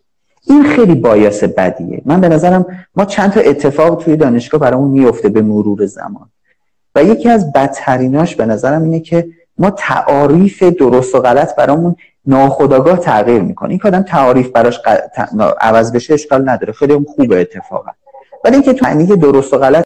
این 0.50 0.64
خیلی 0.64 0.96
بایاس 0.96 1.44
بدیه. 1.44 2.02
من 2.06 2.22
به 2.22 2.30
نظرم 2.30 2.66
ما 2.96 3.06
چند 3.06 3.32
تا 3.32 3.40
اتفاق 3.40 4.04
توی 4.04 4.16
دانشگاه 4.16 4.62
برامون 4.62 4.92
میفته 4.92 5.30
به 5.30 5.42
مرور 5.42 5.86
زمان. 5.86 6.30
و 6.96 7.04
یکی 7.04 7.30
از 7.30 7.52
بدتریناش 7.52 8.36
به 8.36 8.46
نظرم 8.46 8.84
اینه 8.84 9.00
که 9.00 9.28
ما 9.58 9.72
تعاریف 9.72 10.64
درست 10.64 11.16
و 11.16 11.20
غلط 11.20 11.56
برامون 11.56 11.96
ناخداگاه 12.26 12.98
تغییر 12.98 13.42
می‌کنه. 13.42 13.70
این 13.70 13.80
که 13.80 13.88
آدم 13.88 14.02
تعاریف 14.02 14.50
براش 14.50 14.80
عوض 15.62 15.92
بشه 15.92 16.14
اشکال 16.14 16.50
نداره. 16.50 16.74
خیلی 16.74 17.06
خوبه 17.16 17.42
اتفاقا. 17.42 17.92
ولی 18.46 18.56
اینکه 18.56 18.76
معنی 18.84 19.06
درست 19.06 19.54
و 19.54 19.58
غلط 19.58 19.86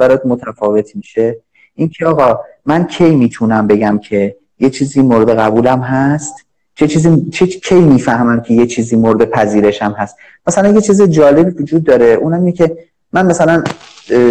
برات 0.00 0.26
متفاوت 0.26 0.96
میشه 0.96 1.36
این 1.74 1.88
که 1.88 2.06
آقا 2.06 2.40
من 2.66 2.86
کی 2.86 3.16
می‌تونم 3.16 3.66
بگم 3.66 3.98
که 3.98 4.36
یه 4.58 4.70
چیزی 4.70 5.02
مورد 5.02 5.30
قبولم 5.30 5.80
هست؟ 5.80 6.34
چه 6.80 6.88
چیزی 6.88 7.30
چه 7.32 7.46
کی 7.46 7.74
می‌فهمم 7.74 8.40
که 8.40 8.54
یه 8.54 8.66
چیزی 8.66 8.96
مورد 8.96 9.30
پذیرشم 9.30 9.94
هست؟ 9.98 10.16
مثلا 10.46 10.68
یه 10.68 10.80
چیز 10.80 11.02
جالبی 11.02 11.62
وجود 11.62 11.84
داره 11.84 12.06
اونم 12.06 12.38
اینه 12.38 12.52
که 12.52 12.78
من 13.12 13.26
مثلا 13.26 13.62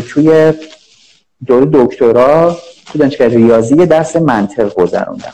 توی 0.07 0.53
دوره 1.45 1.69
دکترا 1.73 2.57
تو 2.85 2.99
دانشگاه 2.99 3.27
ریاضی 3.27 3.75
یه 3.75 3.85
درس 3.85 4.15
منطق 4.15 4.73
گذروندم. 4.73 5.33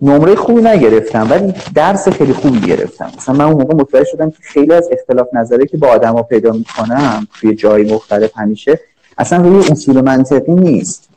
نمره 0.00 0.34
خوبی 0.34 0.62
نگرفتم 0.62 1.26
ولی 1.30 1.54
درس 1.74 2.08
خیلی 2.08 2.32
خوبی 2.32 2.60
گرفتم 2.60 3.12
مثلا 3.16 3.34
من 3.34 3.44
اون 3.44 3.62
موقع 3.62 3.74
متوجه 3.74 4.04
شدم 4.04 4.30
که 4.30 4.36
خیلی 4.40 4.72
از 4.72 4.88
اختلاف 4.92 5.26
نظری 5.32 5.66
که 5.66 5.76
با 5.76 5.88
آدما 5.88 6.22
پیدا 6.22 6.52
می‌کنم 6.52 7.26
توی 7.40 7.54
جای 7.54 7.92
مختلف 7.92 8.30
همیشه 8.36 8.80
اصلا 9.18 9.42
روی 9.42 9.70
اصول 9.70 10.00
منطقی 10.00 10.52
نیست. 10.52 11.08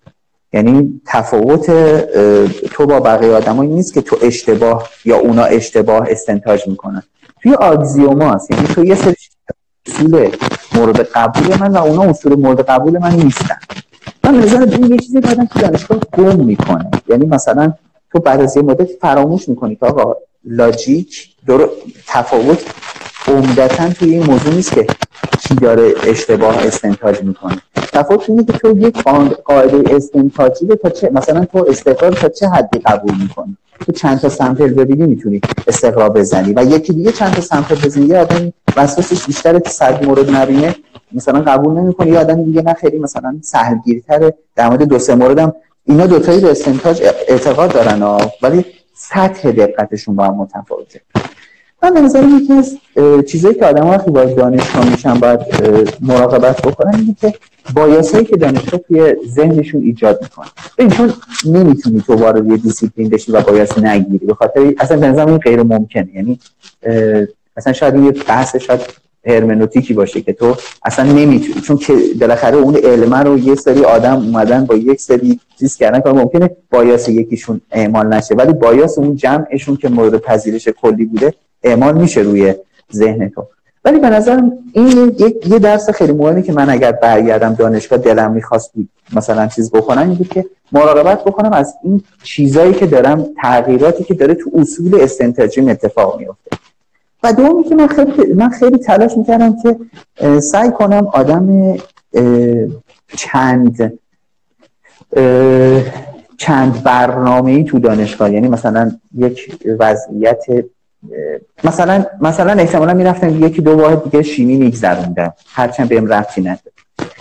یعنی 0.53 1.01
تفاوت 1.05 1.71
تو 2.71 2.85
با 2.85 2.99
بقیه 2.99 3.31
آدمایی 3.31 3.69
نیست 3.69 3.93
که 3.93 4.01
تو 4.01 4.17
اشتباه 4.21 4.89
یا 5.05 5.17
اونا 5.17 5.43
اشتباه 5.43 6.07
استنتاج 6.09 6.67
می‌کنن. 6.67 7.03
توی 7.43 7.53
آگزیوماست 7.53 8.51
یعنی 8.51 8.67
تو 8.67 8.85
یه 8.85 8.95
سری 8.95 9.15
اصول 9.87 10.29
مورد 10.75 10.99
قبول 10.99 11.57
من 11.59 11.71
و 11.71 11.77
اونا 11.77 12.03
اصول 12.03 12.39
مورد 12.39 12.61
قبول 12.61 12.97
من 12.97 13.15
نیستن. 13.15 13.57
من 14.23 14.35
نظر 14.35 14.67
این 14.71 14.91
یه 14.91 14.97
چیزی 14.97 15.19
بعدم 15.19 15.45
تو 15.45 15.59
دانشگاه 15.59 15.99
گم 16.17 16.45
می‌کنه. 16.45 16.91
یعنی 17.09 17.25
مثلا 17.25 17.73
تو 18.11 18.19
بعد 18.19 18.41
از 18.41 18.57
یه 18.57 18.63
مدت 18.63 18.89
فراموش 19.01 19.49
می‌کنی 19.49 19.75
که 19.75 19.85
آقا 19.85 20.15
لاجیک 20.45 21.29
در 21.47 21.69
تفاوت 22.07 22.65
عمدتا 23.27 23.89
توی 23.89 24.09
این 24.09 24.25
موضوع 24.25 24.53
نیست 24.53 24.73
که 24.73 24.87
کی 25.49 25.55
داره 25.55 25.93
اشتباه 26.03 26.57
استنتاج 26.67 27.23
می‌کنه. 27.23 27.57
تفاوت 27.75 28.29
اینه 28.29 28.43
که 28.43 28.53
تو 28.53 28.77
یک 28.77 29.03
قاعده 29.45 29.95
استنتاجی 29.95 30.67
رو 30.67 30.75
تا 30.75 30.89
چه 30.89 31.09
مثلا 31.13 31.45
تو 31.45 31.65
استقرار 31.69 32.11
تا 32.11 32.29
چه 32.29 32.47
حدی 32.47 32.79
قبول 32.79 33.15
می‌کنی؟ 33.21 33.57
تو 33.85 33.91
چند 33.91 34.19
تا 34.19 34.29
سمپل 34.29 34.73
ببینی 34.73 35.07
می‌تونی 35.07 35.41
استقرار 35.67 36.09
بزنی 36.09 36.53
و 36.53 36.63
یکی 36.63 36.93
دیگه 36.93 37.11
چند 37.11 37.33
تا 37.33 37.41
سمپل 37.41 37.75
بزنی 37.75 38.05
یه 38.05 38.17
آدم 38.17 38.53
وسوسش 38.77 39.25
بیشتر 39.25 39.59
صد 39.65 40.05
مورد 40.05 40.29
نبینه 40.29 40.75
مثلا 41.11 41.41
قبول 41.41 41.73
نمی‌کنه 41.73 42.07
یه 42.11 42.19
آدم 42.19 42.43
دیگه 42.43 42.61
نه 42.61 42.73
خیلی 42.73 42.99
مثلا 42.99 43.39
سهلگیرتره 43.41 44.33
در 44.55 44.69
مورد 44.69 44.83
دو 44.83 44.99
سه 44.99 45.15
موردم 45.15 45.53
اینا 45.85 46.07
دوتایی 46.07 46.41
به 46.41 46.51
استنتاج 46.51 47.03
اعتقاد 47.27 47.73
دارن 47.73 48.17
ولی 48.41 48.65
سطح 48.93 49.51
دقتشون 49.51 50.15
با 50.15 50.25
هم 50.25 50.35
متفاوته. 50.35 51.01
من 51.83 51.93
به 51.93 52.01
نظر 52.01 52.23
یکی 52.23 52.53
از 52.53 52.77
چیزایی 53.27 53.55
که 53.55 53.65
آدم 53.65 53.87
وقتی 53.87 54.11
باید 54.11 54.35
دانشگاه 54.35 54.91
میشن 54.91 55.13
باید 55.13 55.39
مراقبت 56.01 56.61
بکنن 56.61 56.95
اینه 56.95 57.15
که 57.21 57.33
بایاسایی 57.75 58.25
که 58.25 58.37
دانشگاه 58.37 58.79
توی 58.79 59.15
ذهنشون 59.27 59.81
ایجاد 59.81 60.19
می‌کنه. 60.21 60.47
ببین 60.77 60.89
چون 60.89 61.13
نمی‌تونی 61.45 62.01
تو 62.01 62.15
وارد 62.15 62.47
یه 62.47 62.57
دیسیپلین 62.57 63.09
بشی 63.09 63.31
و 63.31 63.41
bias 63.41 63.77
نگیری 63.77 64.25
به 64.25 64.33
خاطر 64.33 64.73
اصلا 64.79 64.97
به 64.97 65.27
این 65.27 65.37
غیر 65.37 65.63
ممکنه. 65.63 66.07
یعنی 66.15 66.39
اصلا 67.57 67.73
شاید 67.73 67.95
یه 67.95 68.11
بحث 68.11 68.55
شاید 68.55 68.79
هرمنوتیکی 69.25 69.93
باشه 69.93 70.21
که 70.21 70.33
تو 70.33 70.55
اصلا 70.85 71.05
نمی‌تونی. 71.05 71.61
چون 71.61 71.77
که 71.77 71.93
بالاخره 72.19 72.57
اون 72.57 72.75
علم 72.75 73.13
رو 73.13 73.39
یه 73.39 73.55
سری 73.55 73.83
آدم 73.83 74.15
اومدن 74.15 74.65
با 74.65 74.75
یک 74.75 75.01
سری 75.01 75.39
چیز 75.59 75.75
کردن 75.75 75.99
که 75.99 76.09
ممکنه 76.09 76.49
bias 76.71 77.09
یکیشون 77.09 77.61
اعمال 77.71 78.07
نشه. 78.07 78.35
ولی 78.35 78.53
bias 78.53 78.97
اون 78.97 79.15
جمعشون 79.15 79.75
که 79.75 79.89
مورد 79.89 80.17
پذیرش 80.17 80.67
کلی 80.67 81.05
بوده 81.05 81.33
اعمال 81.63 81.97
میشه 81.97 82.21
روی 82.21 82.53
ذهن 82.93 83.29
تو. 83.29 83.47
ولی 83.85 83.99
به 83.99 84.09
نظرم 84.09 84.51
این 84.73 85.15
یه 85.45 85.59
درس 85.59 85.89
خیلی 85.89 86.13
مهمی 86.13 86.43
که 86.43 86.53
من 86.53 86.69
اگر 86.69 86.91
برگردم 86.91 87.53
دانشگاه 87.53 87.99
دلم 87.99 88.31
می‌خواست 88.31 88.73
بود 88.73 88.89
مثلا 89.13 89.47
چیز 89.47 89.71
بکنم 89.71 90.01
این 90.09 90.13
بود 90.13 90.27
که 90.27 90.45
مراقبت 90.71 91.23
بکنم 91.23 91.53
از 91.53 91.75
این 91.83 92.03
چیزایی 92.23 92.73
که 92.73 92.87
دارم 92.87 93.27
تغییراتی 93.41 94.03
که 94.03 94.13
داره 94.13 94.33
تو 94.33 94.51
اصول 94.53 95.01
استنتاجی 95.01 95.69
اتفاق 95.69 96.19
میفته 96.19 96.51
و 97.23 97.33
دومی 97.33 97.63
که 97.63 97.75
من 97.75 97.87
خیلی 97.87 98.33
من 98.33 98.49
خیلی 98.49 98.77
تلاش 98.77 99.17
می‌کردم 99.17 99.55
که 99.61 99.75
سعی 100.39 100.71
کنم 100.71 101.07
آدم 101.07 101.77
چند 103.17 103.99
چند 106.37 106.83
برنامه 106.83 107.51
ای 107.51 107.63
تو 107.63 107.79
دانشگاه 107.79 108.33
یعنی 108.33 108.47
مثلا 108.47 108.91
یک 109.17 109.59
وضعیت 109.79 110.45
مثلا 111.63 112.05
مثلا 112.21 112.51
احتمالا 112.51 112.93
می‌رفتم 112.93 113.45
یکی 113.45 113.61
دو 113.61 113.75
بار 113.75 113.95
دیگه 113.95 114.23
شیمی 114.23 114.57
میگذروندم. 114.57 115.33
هرچند 115.53 115.89
بهم 115.89 116.07
رفتی 116.07 116.41
نداره 116.41 116.71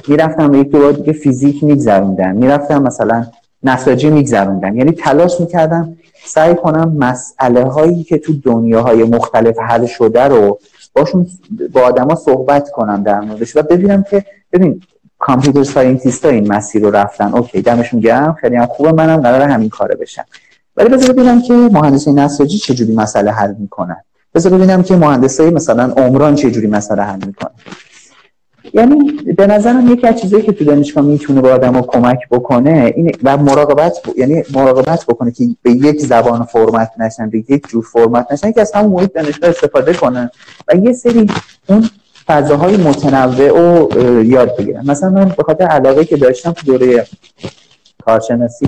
می‌رفتم 0.08 0.54
یک 0.54 0.70
دو 0.70 0.78
بار 0.78 0.92
دیگه 0.92 1.12
فیزیک 1.12 1.64
میگذروندم. 1.64 2.36
می‌رفتم 2.36 2.82
مثلا 2.82 3.26
نساجی 3.62 4.10
میگذروندم. 4.10 4.76
یعنی 4.76 4.92
تلاش 4.92 5.40
می‌کردم 5.40 5.96
سعی 6.24 6.54
کنم 6.54 6.96
مسئله 6.98 7.64
هایی 7.64 8.04
که 8.04 8.18
تو 8.18 8.32
دنیاهای 8.32 9.04
مختلف 9.04 9.58
حل 9.58 9.86
شده 9.86 10.24
رو 10.24 10.58
باشون 10.92 11.26
با 11.72 11.80
آدما 11.80 12.14
صحبت 12.14 12.70
کنم 12.70 13.02
در 13.02 13.20
موردش 13.20 13.56
و 13.56 13.62
ببینم 13.62 14.02
که 14.10 14.24
ببین 14.52 14.82
computer 15.18 15.62
scientist 15.62 16.24
ها 16.24 16.30
این 16.30 16.52
مسیر 16.52 16.82
رو 16.82 16.90
رفتن. 16.90 17.32
اوکی 17.32 17.62
دمشون 17.62 18.00
گرم 18.00 18.32
خیلی 18.40 18.56
هم 18.56 18.66
خوبه 18.66 18.92
منم 18.92 19.20
قرار 19.20 19.40
همین 19.42 19.68
کاره 19.68 19.96
بشم. 19.96 20.24
ولی 20.78 20.88
بذار 20.88 21.12
ببینم 21.12 21.42
که 21.42 21.52
مهندسی 21.52 22.12
نساجی 22.12 22.58
چجوری 22.58 22.94
مسئله 22.94 23.30
حل 23.30 23.54
می‌کنن. 23.58 23.96
بذار 24.34 24.52
ببینم 24.52 24.82
که 24.82 24.96
مهندسای 24.96 25.50
مثلا 25.50 25.84
عمران 25.84 26.34
چجوری 26.34 26.66
مسئله 26.66 27.02
حل 27.02 27.18
می‌کنن. 27.26 27.50
یعنی 28.74 29.12
به 29.36 29.46
نظرم 29.46 29.92
یکی 29.92 30.06
از 30.06 30.20
چیزایی 30.20 30.42
که 30.42 30.52
تو 30.52 30.64
دانشگاه 30.64 31.04
می‌تونه 31.04 31.40
به 31.40 31.52
آدم 31.52 31.80
کمک 31.80 32.18
بکنه 32.30 32.92
این 32.96 33.12
و 33.22 33.36
مراقبت 33.36 33.96
یعنی 34.16 34.42
مراقبت 34.54 35.04
بکنه 35.08 35.30
که 35.30 35.44
به 35.62 35.70
یک 35.70 36.00
زبان 36.00 36.44
فرمت 36.44 36.90
نشن 36.98 37.30
به 37.30 37.38
یک 37.38 37.68
جور 37.68 37.84
فرمت 37.92 38.32
نشن 38.32 38.52
که 38.52 38.60
از 38.60 38.72
همون 38.72 38.92
محیط 38.92 39.12
دانشگاه 39.12 39.50
استفاده 39.50 39.94
کنن 39.94 40.30
و 40.68 40.76
یه 40.76 40.92
سری 40.92 41.30
اون 41.68 41.90
فضاهای 42.26 42.76
متنوع 42.76 43.48
رو 43.48 44.24
یاد 44.24 44.56
بگیرن. 44.56 44.90
مثلا 44.90 45.10
من 45.10 45.24
به 45.24 45.42
خاطر 45.42 45.64
علاقه 45.64 46.04
که 46.04 46.16
داشتم 46.16 46.54
دوره 46.66 47.06
کارشناسی 48.04 48.66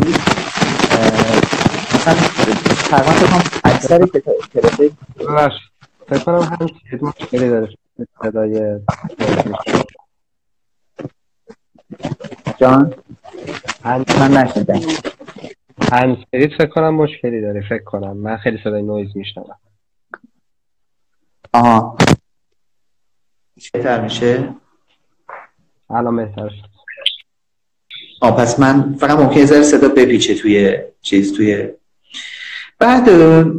تقریبا 2.91 3.39
اکثر 3.65 4.07
کتاب 4.07 4.35
فکر 6.09 6.25
کنم 6.25 6.43
هم 6.43 6.69
مشکلی 7.03 7.49
داره. 7.49 7.69
صدای 8.23 8.81
جان؟ 12.59 12.95
من 13.85 14.31
نشدم 14.31 14.81
هنسفرید 15.93 16.53
فکر 16.59 16.67
کنم 16.67 16.95
مشکلی 16.95 17.41
داره. 17.41 17.61
فکر 17.69 17.85
کنم. 17.85 18.17
من 18.17 18.37
خیلی 18.37 18.59
صدای 18.65 18.83
نویز 18.83 19.17
میشنم 19.17 19.45
آها. 21.53 21.99
بهتر 23.73 24.01
میشه؟ 24.01 24.55
الان 25.91 26.17
بهتر 26.17 26.49
شد. 26.49 26.71
آه 28.23 28.37
پس 28.37 28.61
من 28.61 28.95
فقط 28.95 29.19
ممکنه 29.19 29.45
ذره 29.45 29.63
صدا 29.63 29.89
بپیچه 29.89 30.35
توی 30.35 30.79
چیز 31.01 31.37
توی 31.37 31.69
بعد 32.81 33.11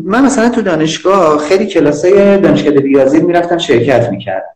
من 0.05 0.25
مثلا 0.25 0.49
تو 0.49 0.61
دانشگاه 0.61 1.37
خیلی 1.37 1.65
کلاسای 1.65 2.37
دانشکده 2.37 2.79
ریاضی 2.79 3.21
می‌رفتم 3.21 3.57
شرکت 3.57 4.09
می‌کردم. 4.09 4.55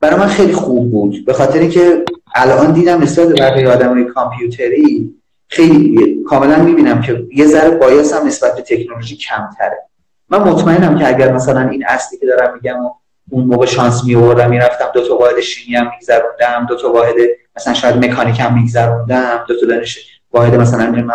برای 0.00 0.16
من 0.20 0.26
خیلی 0.26 0.52
خوب 0.52 0.90
بود. 0.90 1.24
به 1.24 1.32
خاطر 1.32 1.58
اینکه 1.58 2.04
الان 2.34 2.72
دیدم 2.72 3.02
نسبت 3.02 3.28
به 3.28 3.34
بقیه 3.34 3.68
آدمای 3.68 4.04
کامپیوتری 4.04 5.14
خیلی 5.48 6.16
کاملا 6.28 6.62
می‌بینم 6.62 7.00
که 7.00 7.26
یه 7.34 7.46
ذره 7.46 7.70
بایاس 7.70 8.14
هم 8.14 8.26
نسبت 8.26 8.56
به 8.56 8.62
تکنولوژی 8.62 9.16
کمتره. 9.16 9.82
من 10.28 10.38
مطمئنم 10.38 10.98
که 10.98 11.08
اگر 11.08 11.32
مثلا 11.32 11.68
این 11.68 11.84
اصلی 11.88 12.18
که 12.18 12.26
دارم 12.26 12.54
میگم 12.54 12.84
و 12.84 12.90
اون 13.30 13.44
موقع 13.44 13.66
شانس 13.66 14.04
می 14.04 14.14
آوردم 14.14 14.50
می‌رفتم 14.50 14.86
دو 14.94 15.08
تا 15.08 15.16
واحد 15.16 15.40
شیمی 15.40 15.76
هم 15.76 15.90
میگذروندم 15.90 16.66
دو 16.68 16.76
تا 16.76 16.92
واحد 16.92 17.14
مثلا 17.56 17.74
شاید 17.74 18.04
مکانیک 18.04 18.40
هم 18.40 18.54
میگذروندم 18.54 19.44
دو 19.48 19.60
تا 19.60 19.66
دانش 19.66 20.20
واحد 20.32 20.54
مثلا 20.54 20.90
من 20.90 21.14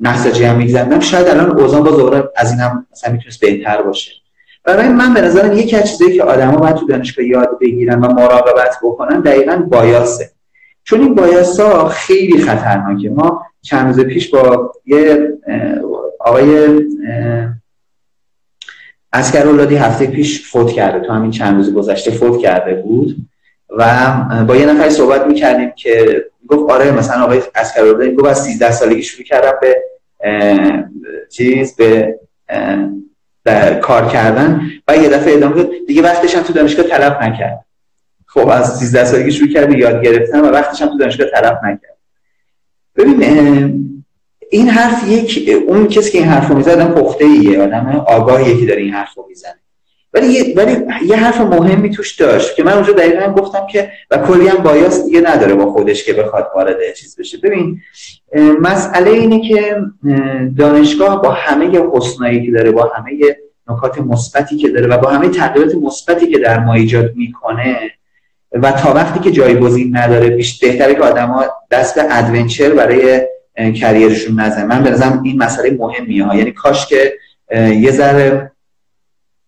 نساجی 0.00 0.44
هم 0.44 0.56
میگذروندم 0.56 1.00
شاید 1.00 1.28
الان 1.28 1.60
اوزان 1.60 1.82
با 1.82 1.90
دوره 1.90 2.30
از 2.36 2.52
اینم 2.52 2.86
مثلا 2.92 3.12
می‌تونست 3.12 3.40
بهتر 3.40 3.82
باشه. 3.82 4.12
برای 4.64 4.88
من 4.88 5.14
به 5.14 5.20
نظرم 5.20 5.58
یکی 5.58 5.76
از 5.76 5.90
چیزایی 5.90 6.16
که 6.16 6.22
آدما 6.22 6.56
باید 6.56 6.76
تو 6.76 6.86
دانشگاه 6.86 7.26
یاد 7.26 7.58
بگیرن 7.60 8.00
و 8.00 8.12
مراقبت 8.12 8.76
بکنن 8.82 9.20
دقیقا 9.20 9.56
بایاسه. 9.56 10.30
چون 10.84 11.00
این 11.00 11.14
بایاسا 11.14 11.88
خیلی 11.88 12.38
خطرناکه. 12.38 13.10
ما 13.10 13.46
چند 13.62 13.86
روز 13.86 14.00
پیش 14.06 14.28
با 14.28 14.72
یه 14.86 15.32
آقای 16.20 16.68
اسکر 19.12 19.46
اولادی 19.46 19.76
هفته 19.76 20.06
پیش 20.06 20.50
فوت 20.50 20.72
کرده. 20.72 21.06
تو 21.06 21.12
همین 21.12 21.30
چند 21.30 21.56
روز 21.56 21.74
گذشته 21.74 22.10
فوت 22.10 22.40
کرده 22.40 22.74
بود 22.74 23.16
و 23.68 24.12
با 24.48 24.56
یه 24.56 24.66
نفر 24.66 24.88
صحبت 24.88 25.26
می‌کردیم 25.26 25.72
که 25.76 26.24
گفت 26.48 26.70
آره 26.70 26.90
مثلا 26.90 27.24
آقای 27.24 27.42
اسکر 27.54 27.80
اولادی 27.80 28.14
گفت 28.14 28.28
از 28.28 28.44
13 28.44 28.70
سالگی 28.70 29.02
شروع 29.02 29.24
کردم 29.24 29.52
به 29.60 29.82
چیز 31.30 31.76
به 31.76 32.18
کار 33.82 34.08
کردن 34.08 34.70
و 34.88 34.96
یه 34.96 35.08
دفعه 35.08 35.34
ادامه 35.34 35.54
داد. 35.54 35.70
دیگه 35.86 36.02
وقتش 36.02 36.34
هم 36.34 36.42
تو 36.42 36.52
دانشگاه 36.52 36.86
طلب 36.86 37.22
نکرد. 37.22 37.64
خب 38.26 38.48
از 38.48 38.78
13 38.78 39.04
سالگی 39.04 39.32
شروع 39.32 39.52
کرد 39.52 39.72
یاد 39.72 40.04
گرفتن 40.04 40.40
و 40.40 40.46
وقتش 40.46 40.82
هم 40.82 40.88
تو 40.88 40.98
دانشگاه 40.98 41.26
طلب 41.26 41.60
نکرد. 41.64 41.98
ببین 42.96 43.22
این 44.50 44.68
حرف 44.68 45.08
یک 45.08 45.50
اون 45.68 45.88
کسی 45.88 46.10
که 46.10 46.18
این 46.18 46.26
حرفو 46.26 46.54
می‌زنه 46.54 46.84
آدم 46.84 46.94
پخته 46.94 47.24
ایه 47.24 47.62
آدم 47.62 48.04
آگاهیه 48.06 48.60
که 48.60 48.66
داره 48.66 48.82
این 48.82 48.92
حرفو 48.94 49.26
می‌زنه. 49.28 49.60
ولی 50.14 50.26
یه 50.26 50.54
ولی 50.56 50.76
یه 51.06 51.16
حرف 51.16 51.40
مهمی 51.40 51.90
توش 51.90 52.16
داشت 52.16 52.56
که 52.56 52.62
من 52.62 52.72
اونجا 52.72 52.92
دقیقا 52.92 53.32
گفتم 53.32 53.66
که 53.66 53.92
و 54.10 54.18
کلی 54.18 54.48
هم 54.48 54.56
بایاس 54.56 55.04
دیگه 55.04 55.20
نداره 55.20 55.54
با 55.54 55.72
خودش 55.72 56.04
که 56.04 56.12
بخواد 56.12 56.48
وارد 56.54 56.76
چیز 56.96 57.16
بشه. 57.16 57.38
ببین 57.38 57.80
مسئله 58.60 59.10
اینه 59.10 59.48
که 59.48 59.76
دانشگاه 60.58 61.22
با 61.22 61.30
همه 61.30 61.80
حسنایی 61.92 62.46
که 62.46 62.52
داره 62.52 62.70
با 62.70 62.90
همه 62.96 63.36
نکات 63.68 63.98
مثبتی 63.98 64.56
که 64.56 64.68
داره 64.68 64.86
و 64.86 64.98
با 64.98 65.10
همه 65.10 65.28
تغییرات 65.28 65.74
مثبتی 65.74 66.26
که 66.26 66.38
در 66.38 66.58
ما 66.58 66.74
ایجاد 66.74 67.10
می‌کنه 67.16 67.90
و 68.52 68.72
تا 68.72 68.92
وقتی 68.92 69.20
که 69.20 69.30
جایگزین 69.30 69.96
نداره 69.96 70.30
بیش 70.30 70.58
بهتره 70.58 70.94
که 70.94 71.00
آدما 71.00 71.44
دست 71.70 71.94
به 71.94 72.02
ادونچر 72.10 72.70
برای 72.70 73.20
کریرشون 73.56 74.40
نزن 74.40 74.66
من 74.66 74.82
به 74.82 75.22
این 75.24 75.42
مسئله 75.42 75.76
مهمیه 75.78 76.36
یعنی 76.36 76.52
کاش 76.52 76.86
که 76.86 77.12
یه 77.54 77.90
ذره 77.90 78.49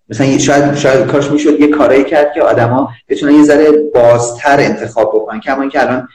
مثلا 0.08 0.38
شاید 0.38 0.74
شاید 0.74 1.06
کاش 1.06 1.30
می‌شد 1.30 1.60
یه 1.60 1.68
کارایی 1.68 2.04
کرد 2.04 2.32
که 2.34 2.42
آدما 2.42 2.90
بتونن 3.08 3.34
یه 3.34 3.42
ذره 3.42 3.66
بازتر 3.94 4.60
انتخاب 4.60 5.12
بکنن. 5.14 5.40
کما 5.40 5.68
که 5.68 5.82
الان 5.82 6.08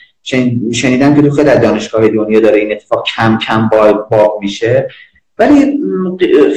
شنیدم 0.73 1.15
که 1.15 1.21
تو 1.21 1.30
خیلی 1.30 1.50
از 1.50 1.62
دانشگاه 1.62 2.08
دنیا 2.08 2.39
داره 2.39 2.60
این 2.60 2.71
اتفاق 2.71 3.08
کم 3.15 3.38
کم 3.38 3.69
با 4.12 4.39
میشه. 4.41 4.88
ولی 5.39 5.80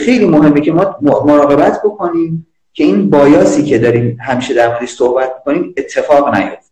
خیلی 0.05 0.25
مهمه 0.25 0.61
که 0.61 0.73
ما 0.73 0.97
مراقبت 1.03 1.83
بکنیم 1.85 2.47
که 2.73 2.85
این 2.85 3.11
بایاسی 3.11 3.65
که 3.65 3.79
داریم 3.79 4.19
همیشه 4.21 4.55
در 4.55 4.69
موردش 4.69 4.89
صحبت 4.89 5.31
کنیم 5.45 5.75
اتفاق 5.77 6.35
نیفته. 6.35 6.71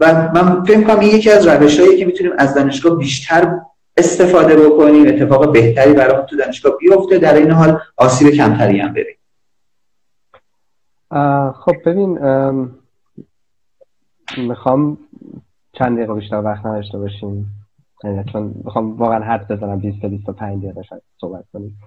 و 0.00 0.30
من 0.34 0.64
فکر 0.64 0.80
کنم 0.80 1.00
این 1.00 1.16
یکی 1.16 1.30
از 1.30 1.46
روشهایی 1.46 1.96
که 1.96 2.04
می‌تونیم 2.04 2.32
از 2.38 2.54
دانشگاه 2.54 2.98
بیشتر 2.98 3.58
استفاده 3.96 4.56
بکنیم 4.56 5.06
اتفاق 5.06 5.52
بهتری 5.52 5.92
برای 5.92 6.22
تو 6.30 6.36
دانشگاه 6.36 6.78
بیفته 6.78 7.18
در 7.18 7.34
این 7.34 7.50
حال 7.50 7.78
آسیب 7.96 8.30
کمتری 8.30 8.78
هم 8.78 8.92
ببین 8.92 9.14
خب 11.52 11.74
ببین 11.86 12.18
می‌خوام 14.38 14.98
چند 15.72 15.96
دقیقه 15.96 16.14
بیشتر 16.14 16.42
وقت 16.42 16.66
نداشته 16.66 16.98
باشیم. 16.98 17.46
یعنی 18.04 18.24
چون 18.32 18.54
می‌خوام 18.64 18.96
واقعا 18.96 19.24
حد 19.24 19.48
بزنم 19.52 19.78
20 19.78 20.02
تا 20.02 20.08
25 20.08 20.64
دقیقه 20.64 20.82
شاید 20.82 21.02
صحبت 21.20 21.44
کنیم. 21.52 21.78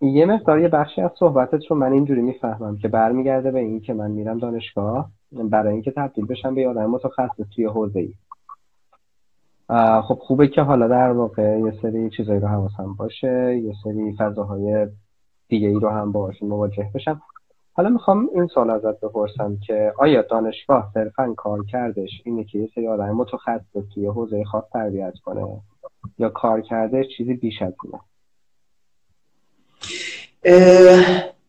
یه 0.00 0.26
مقدار 0.26 0.60
یه 0.60 0.68
بخشی 0.68 1.00
از 1.00 1.10
صحبتت 1.18 1.66
رو 1.70 1.76
من 1.76 1.92
اینجوری 1.92 2.22
می‌فهمم 2.22 2.78
که 2.78 2.88
برمیگرده 2.88 3.50
به 3.50 3.58
این 3.58 3.80
که 3.80 3.94
من 3.94 4.10
میرم 4.10 4.38
دانشگاه 4.38 5.10
برای 5.32 5.72
اینکه 5.72 5.90
تبدیل 5.90 6.26
بشم 6.26 6.54
به 6.54 6.68
آدم 6.68 6.86
متخصص 6.86 7.44
توی 7.54 7.64
حوزه 7.64 8.00
ای 8.00 8.14
خب 10.02 10.18
خوبه 10.22 10.48
که 10.48 10.62
حالا 10.62 10.88
در 10.88 11.12
واقع 11.12 11.58
یه 11.58 11.72
سری 11.82 12.10
چیزایی 12.10 12.40
رو 12.40 12.48
حواسم 12.48 12.94
باشه 12.94 13.60
یه 13.64 13.72
سری 13.84 14.16
فضاهای 14.18 14.86
دیگه 15.52 15.68
ای 15.68 15.74
رو 15.74 15.88
هم 15.88 16.12
باشون 16.12 16.48
مواجه 16.48 16.90
بشم. 16.94 17.22
حالا 17.72 17.88
می‌خوام 17.88 18.28
این 18.34 18.48
سال 18.54 18.70
ازت 18.70 19.00
بپرسم 19.00 19.58
که 19.66 19.92
آیا 19.98 20.22
دانشگاه 20.22 20.90
صرفا 20.94 21.34
کار 21.36 21.64
کردش 21.64 22.10
اینه 22.24 22.44
که 22.44 22.58
یه 22.58 22.68
سری 22.74 22.88
آدم 22.88 23.10
متخصص 23.10 23.82
توی 23.94 24.06
حوزه 24.06 24.44
خاص 24.44 24.64
تربیت 24.72 25.14
کنه 25.24 25.46
یا 26.18 26.28
کار 26.28 26.60
کرده 26.60 27.04
چیزی 27.16 27.34
بیش 27.34 27.62
از 27.62 27.72
اینه؟ 27.84 28.00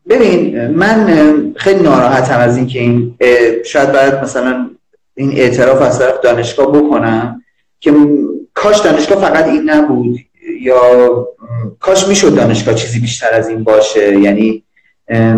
ببین 0.09 0.67
من 0.67 1.07
خیلی 1.55 1.83
ناراحتم 1.83 2.39
از 2.39 2.57
اینکه 2.57 2.79
این 2.79 3.15
شاید 3.65 3.91
باید 3.91 4.15
مثلا 4.15 4.69
این 5.15 5.31
اعتراف 5.31 5.81
از 5.81 5.99
طرف 5.99 6.21
دانشگاه 6.21 6.71
بکنم 6.71 7.41
که 7.79 7.93
کاش 8.53 8.79
دانشگاه 8.79 9.17
فقط 9.21 9.45
این 9.45 9.69
نبود. 9.69 10.19
یا 10.63 11.27
کاش 11.79 12.07
می‌شد 12.07 12.35
دانشگاه 12.35 12.75
چیزی 12.75 12.99
بیشتر 12.99 13.33
از 13.33 13.47
این 13.47 13.63
باشه. 13.63 14.19
یعنی 14.19 14.63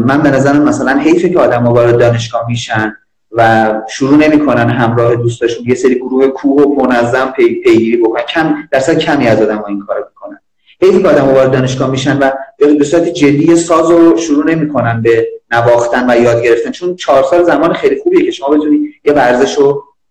من 0.05 0.21
به 0.23 0.31
نظرم 0.31 0.61
مثلا 0.61 0.99
حیفه 0.99 1.29
که 1.29 1.39
آدم 1.39 1.67
وارد 1.67 1.97
دانشگاه 1.97 2.47
میشن 2.47 2.95
و 3.31 3.73
شروع 3.89 4.17
نمی‌کنن 4.17 4.69
همراه 4.69 5.15
دوستاشون 5.15 5.65
یه 5.67 5.75
سری 5.75 5.95
گروه 5.95 6.27
کوه 6.27 6.63
و 6.63 6.85
منظم 6.85 7.33
پی 7.35 7.55
پیگیری 7.55 7.97
بکنن. 7.97 8.21
کم 8.23 8.55
درصد 8.71 8.97
کمی 8.97 9.27
از 9.27 9.41
آدم 9.41 9.57
ها 9.57 9.67
این 9.67 9.79
کار 9.79 9.97
می‌کنن. 9.97 10.39
حیفه 10.81 11.01
که 11.01 11.07
آدم 11.07 11.27
وارد 11.27 11.51
دانشگاه 11.51 11.91
میشن 11.91 12.19
و 12.19 12.31
به 12.79 12.83
صورت 12.83 13.03
جدی 13.03 13.55
ساز 13.55 13.91
رو 13.91 14.17
شروع 14.17 14.45
نمی‌کنن 14.45 15.01
به 15.01 15.27
نواختن 15.51 16.09
و 16.09 16.21
یاد 16.21 16.43
گرفتن. 16.43 16.71
چون 16.71 16.95
چهار 16.95 17.23
سال 17.23 17.43
زمان 17.43 17.73
خیلی 17.73 17.99
خوبیه 18.03 18.25
که 18.25 18.31
شما 18.31 18.47
بتونی 18.47 18.79
یه 19.05 19.13
ورزش 19.13 19.57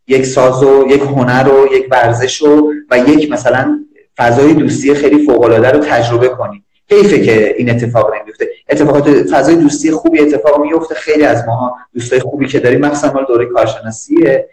یک 0.09 0.27
ساز 0.27 0.63
و 0.63 0.87
یک 0.89 1.01
هنر 1.01 1.49
و 1.49 1.75
یک 1.75 1.87
ورزش 1.91 2.43
و 2.43 2.73
و 2.91 2.99
یک 2.99 3.33
مثلا 3.33 3.81
فضای 4.17 4.55
دوستی 4.55 4.95
خیلی 4.95 5.27
فوق 5.27 5.43
العاده 5.43 5.71
رو 5.71 5.79
تجربه 5.79 6.29
کنید 6.29 6.63
حیفه 6.91 7.25
که 7.25 7.55
این 7.59 7.71
اتفاق 7.71 8.15
نمیفته 8.15 8.49
اتفاقات 8.69 9.09
فضای 9.09 9.57
دوستی 9.57 9.91
خوبی 9.91 10.21
اتفاق 10.21 10.61
میفته 10.61 10.95
خیلی 10.95 11.25
از 11.25 11.45
ماها 11.47 11.77
دوستای 11.95 12.21
خوبی 12.21 12.47
که 12.47 12.61
داریم 12.61 12.81
مثلا 12.81 13.13
مال 13.13 13.25
دوره 13.25 13.47
کارشناسیه. 13.47 14.49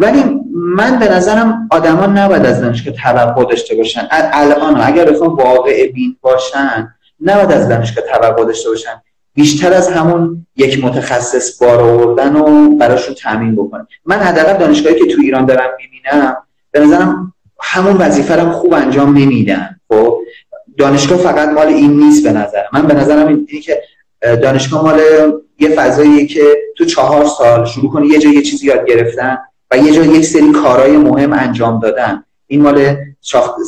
ولی 0.00 0.40
من 0.54 0.98
به 0.98 1.08
نظرم 1.08 1.68
آدما 1.70 2.06
نباید 2.06 2.46
از 2.46 2.60
دانشگاه 2.60 2.94
توقع 2.94 3.44
داشته 3.44 3.76
باشن. 3.76 4.08
الان 4.10 4.80
اگر 4.80 5.10
بخوام 5.10 5.34
واقع 5.34 5.92
بین 5.92 6.16
باشن 6.20 6.94
نباید 7.20 7.52
از 7.52 7.68
دانشگاه 7.68 8.04
توقع 8.04 8.44
داشته 8.44 8.68
باشن. 8.68 9.02
بیشتر 9.34 9.72
از 9.72 9.88
همون 9.88 10.46
یک 10.56 10.84
متخصص 10.84 11.62
بار 11.62 11.80
آوردن 11.80 12.36
و 12.36 12.76
براشون 12.76 13.14
تامین 13.14 13.56
بکنن. 13.56 13.86
من 14.04 14.16
حداقل 14.16 14.58
دانشگاهی 14.58 14.98
که 14.98 15.14
تو 15.14 15.20
ایران 15.22 15.46
دارم 15.46 15.70
می‌بینم 15.78 16.36
به 16.70 16.80
نظرم 16.80 17.34
همون 17.62 17.96
وظیفه 17.96 18.36
رو 18.36 18.52
خوب 18.52 18.74
انجام 18.74 19.18
نمیدن. 19.18 19.76
خب 19.88 20.18
دانشگاه 20.78 21.18
فقط 21.18 21.48
مال 21.48 21.66
این 21.66 21.90
نیست 21.90 22.24
به 22.24 22.32
نظر 22.32 22.62
من. 22.72 22.86
به 22.86 22.94
نظرم 22.94 23.28
اینه 23.28 23.62
که 23.62 23.82
دانشگاه 24.22 24.84
مال 24.84 25.00
یه 25.58 25.68
فضاییه 25.68 26.26
که 26.26 26.42
تو 26.76 26.84
چهار 26.84 27.26
سال 27.26 27.64
شروع 27.64 27.92
کنی 27.92 28.06
یه 28.06 28.18
جا 28.18 28.30
یه 28.30 28.42
چیزی 28.42 28.66
یاد 28.66 28.86
گرفتن 28.86 29.38
و 29.70 29.76
یه 29.76 29.92
جا 29.92 30.04
یک 30.04 30.24
سری 30.24 30.52
کارهای 30.52 30.96
مهم 30.96 31.32
انجام 31.32 31.80
دادن. 31.80 32.24
این 32.46 32.62
مال 32.62 32.96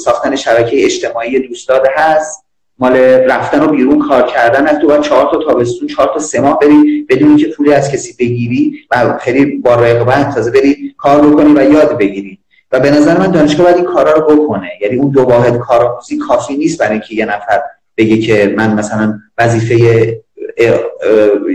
ساختن 0.04 0.36
شبکه 0.36 0.84
اجتماعی 0.84 1.48
دوستاد 1.48 1.82
هست. 1.96 2.44
مال 2.78 2.96
رفتن 2.96 3.62
و 3.62 3.68
بیرون 3.68 4.08
کار 4.08 4.22
کردن. 4.22 4.66
از 4.66 4.78
تو 4.78 4.86
باید 4.86 5.00
چهار 5.00 5.30
تا 5.30 5.38
تابستون 5.44 5.88
چهار 5.88 6.10
تا 6.14 6.18
سه 6.18 6.40
ماه 6.40 6.58
بری 6.58 7.06
بدون 7.08 7.36
که 7.36 7.46
پولی 7.46 7.72
از 7.72 7.92
کسی 7.92 8.14
بگیری 8.18 8.72
و 8.90 9.18
خیلی 9.20 9.44
با 9.56 9.74
رقابت 9.74 10.34
تازه 10.34 10.50
بری 10.50 10.94
کار 10.98 11.26
بکنی 11.26 11.52
و 11.52 11.72
یاد 11.72 11.98
بگیری. 11.98 12.38
و 12.74 12.80
به 12.80 12.90
نظر 12.90 13.18
من 13.18 13.30
دانشگاه 13.30 13.64
باید 13.64 13.76
این 13.76 13.84
کارا 13.84 14.12
رو 14.12 14.36
بکنه. 14.36 14.70
یعنی 14.80 14.96
اون 14.96 15.10
دو 15.10 15.22
واحد 15.22 15.58
کارآموزی 15.58 16.18
کافی 16.18 16.56
نیست 16.56 16.78
برای 16.78 16.92
اینکه 16.92 17.14
یه 17.14 17.24
نفر 17.24 17.62
بگه 17.96 18.18
که 18.18 18.54
من 18.56 18.74
مثلا 18.74 19.18
وظیفه 19.38 20.20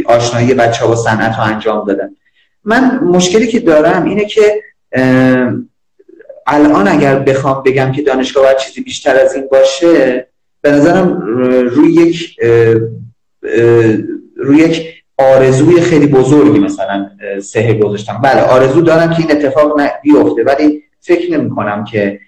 آشنایی 0.05 0.53
بچه 0.53 0.81
ها 0.81 0.87
با 0.87 0.95
صنعت 0.95 1.37
رو 1.37 1.43
انجام 1.43 1.87
دادم. 1.87 2.09
من 2.63 2.99
مشکلی 3.03 3.47
که 3.47 3.59
دارم 3.59 4.03
اینه 4.03 4.25
که 4.25 4.61
الان 6.47 6.87
اگر 6.87 7.19
بخوام 7.19 7.63
بگم 7.63 7.91
که 7.91 8.01
دانشگاه 8.01 8.43
باید 8.43 8.57
چیزی 8.57 8.81
بیشتر 8.81 9.15
از 9.15 9.35
این 9.35 9.47
باشه 9.51 10.27
به 10.61 10.71
نظرم 10.71 11.21
روی 11.69 11.91
یک 11.91 12.39
روی 14.35 14.57
یک 14.57 15.03
آرزوی 15.17 15.81
خیلی 15.81 16.07
بزرگی 16.07 16.59
مثلا 16.59 17.09
سه 17.41 17.73
گذاشتم. 17.73 18.19
بله 18.23 18.41
آرزو 18.41 18.81
دارم 18.81 19.09
که 19.09 19.19
این 19.19 19.31
اتفاق 19.31 19.81
بیفته 20.03 20.43
ولی 20.43 20.83
فکر 21.01 21.31
نمی 21.31 21.49
کنم 21.49 21.83
که 21.83 22.19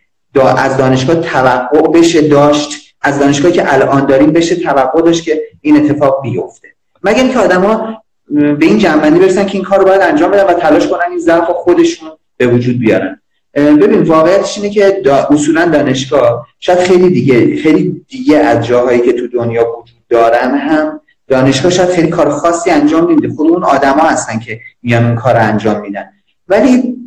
از 0.58 0.78
دانشگاه 0.78 1.16
توقع 1.16 1.82
بشه 1.82 2.22
داشت 2.22 2.96
از 3.02 3.20
دانشگاهی 3.20 3.54
که 3.54 3.74
الان 3.74 4.06
داریم 4.06 4.32
بشه 4.32 4.56
توقع 4.56 5.02
داشت 5.02 5.24
که 5.24 5.42
این 5.62 5.78
اتفاق 5.78 6.22
بیفته. 6.22 6.68
مگر 7.04 7.24
اینکه 7.24 7.40
آدما 7.40 8.02
به 8.32 8.66
این 8.66 8.78
جنبندی 8.78 9.20
برسن 9.20 9.46
که 9.46 9.56
این 9.56 9.64
کار 9.64 9.80
رو 9.80 9.86
باید 9.86 10.02
انجام 10.02 10.32
بدن 10.32 10.44
و 10.44 10.54
تلاش 10.54 10.88
کنن 10.88 11.10
این 11.10 11.20
ضعف 11.20 11.50
خودشون 11.50 12.10
به 12.38 12.48
وجود 12.48 12.80
بیارن؟ 12.80 13.22
ببین 13.56 14.02
واقعیتش 14.02 14.58
اینه 14.58 14.70
که 14.70 15.02
دا 15.04 15.16
اصولا 15.16 15.66
دانشگاه 15.66 16.48
شاید 16.60 16.80
خیلی 16.80 17.10
دیگه 17.10 17.58
خیلی 17.62 18.06
دیگه 18.08 18.38
از 18.38 18.66
جاهایی 18.66 19.02
که 19.02 19.14
تو 19.14 19.28
دنیا 19.28 19.62
وجود 19.62 19.98
دارن 20.10 20.58
هم 20.58 21.02
دانشگاه 21.28 21.72
شاید 21.72 21.90
خیلی 21.90 22.08
کار 22.08 22.30
خاصی 22.30 22.70
انجام 22.70 23.12
نمیده. 23.12 23.30
خود 23.30 23.52
اون 23.52 23.64
آدما 23.64 24.04
هستن 24.04 24.40
که 24.40 24.60
میان 24.84 25.06
اون 25.06 25.16
کار 25.16 25.38
انجام 25.38 25.82
میدن. 25.82 26.10
ولی 26.48 26.98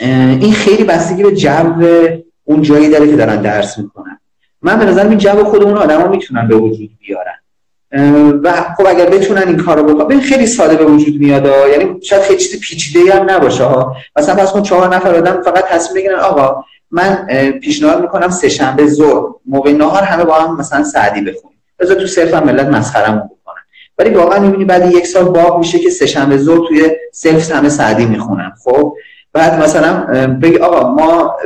این 0.00 0.52
خیلی 0.52 0.84
بستگی 0.84 1.22
به 1.22 1.32
جو 1.32 1.74
اون 2.44 2.62
جایی 2.62 2.90
داره 2.90 3.06
که 3.06 3.16
دارن 3.16 3.42
درس 3.42 3.78
می‌کنن 3.78 4.20
من 4.62 4.78
به 4.78 4.84
نظر 4.84 5.08
این 5.08 5.18
جو 5.18 5.44
خود 5.44 5.62
اون 5.62 5.76
آدما 5.76 6.08
می‌تونن 6.08 6.48
به 6.48 6.56
وجود 6.56 6.90
بیارن. 7.00 7.34
و 8.42 8.52
خب 8.76 8.86
اگر 8.86 9.06
بتونن 9.06 9.42
این 9.48 9.56
کارو 9.56 9.94
بکنن 9.94 10.20
خیلی 10.20 10.46
ساده 10.46 10.76
به 10.76 10.84
وجود 10.84 11.20
میاد 11.20 11.46
یعنی 11.46 12.00
شاید 12.02 12.22
خیلی 12.22 12.38
چیز 12.38 12.60
پیچیده 12.60 13.14
هم 13.14 13.30
نباشه 13.30 13.64
ها. 13.64 13.96
مثلا 14.16 14.34
پس 14.34 14.52
کن 14.52 14.62
چهار 14.62 14.94
نفر 14.94 15.14
آدم 15.14 15.42
فقط 15.42 15.64
تصمیم 15.64 15.94
بگیرن 15.94 16.18
آقا 16.18 16.64
من 16.90 17.26
پیشنهاد 17.62 18.02
می‌کنم 18.02 18.30
سه 18.30 18.48
شنبه 18.48 18.86
ظهر 18.86 19.24
موقع 19.46 19.72
نهار 19.72 20.02
همه 20.02 20.24
با 20.24 20.34
هم 20.34 20.56
مثلا 20.56 20.84
سعدی 20.84 21.20
بخونیم. 21.20 21.58
بذار 21.78 21.96
تو 21.96 22.06
صرف 22.06 22.34
هم 22.34 22.44
ملت 22.44 22.66
مسخرمون 22.66 23.18
بکنن. 23.18 23.62
ولی 23.98 24.10
واقعا 24.10 24.38
می‌بینی 24.38 24.64
بعد 24.64 24.92
یک 24.92 25.06
سال 25.06 25.24
باق 25.24 25.58
میشه 25.58 25.78
که 25.78 25.90
سه 25.90 26.06
شنبه 26.06 26.36
ظهر 26.36 26.68
توی 26.68 26.90
سلف 27.12 27.52
همه 27.52 27.68
سعدی 27.68 28.06
می‌خونن. 28.06 28.52
خب؟ 28.64 28.94
بعد 29.32 29.62
مثلا 29.62 30.06
بگی 30.42 30.58
آقا 30.58 30.94
ما 30.94 31.36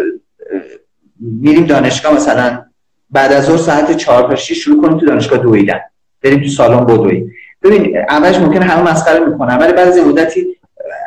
میریم 1.20 1.66
دانشگاه 1.66 2.14
مثلا 2.14 2.62
بعد 3.10 3.32
از 3.32 3.44
ظهر 3.44 3.56
ساعت 3.56 3.96
4 3.96 4.28
تا 4.28 4.34
6 4.34 4.52
شروع 4.52 4.82
کنیم 4.82 4.98
تو 4.98 5.06
دانشگاه 5.06 5.38
دویدن. 5.38 5.80
بریم 6.22 6.40
تو 6.40 6.48
سالن 6.48 6.84
بدویم 6.84 7.32
ببین 7.62 7.98
اولش 8.08 8.36
ممکنه 8.36 8.64
همه 8.64 8.90
مسخره 8.90 9.26
می‌کنن 9.26 9.58
ولی 9.58 9.72
بعد 9.72 9.88
از 9.88 9.98
مدتی 9.98 10.46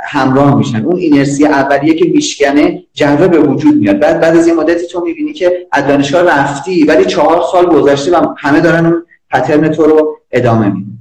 همراه 0.03 0.57
میشن. 0.57 0.85
اون 0.85 0.95
اینرسی 0.95 1.45
اولیه 1.45 1.93
که 1.93 2.05
میشکنه 2.05 2.83
جلوه 2.93 3.27
به 3.27 3.39
وجود 3.39 3.75
میاد. 3.75 3.99
بعد 3.99 4.21
بعد 4.21 4.37
از 4.37 4.47
این 4.47 4.55
مدتی 4.55 4.87
تو 4.87 5.01
می‌بینی 5.01 5.33
که 5.33 5.67
از 5.71 5.87
دانشگاه 5.87 6.23
رفتی 6.23 6.83
ولی 6.83 7.05
چهار 7.05 7.43
سال 7.51 7.65
گذشته 7.65 8.17
و 8.17 8.33
همه 8.37 8.59
دارن 8.59 8.85
اون 8.85 9.05
پترن 9.31 9.69
تو 9.69 9.85
رو 9.85 10.17
ادامه 10.31 10.69
میدن. 10.69 10.97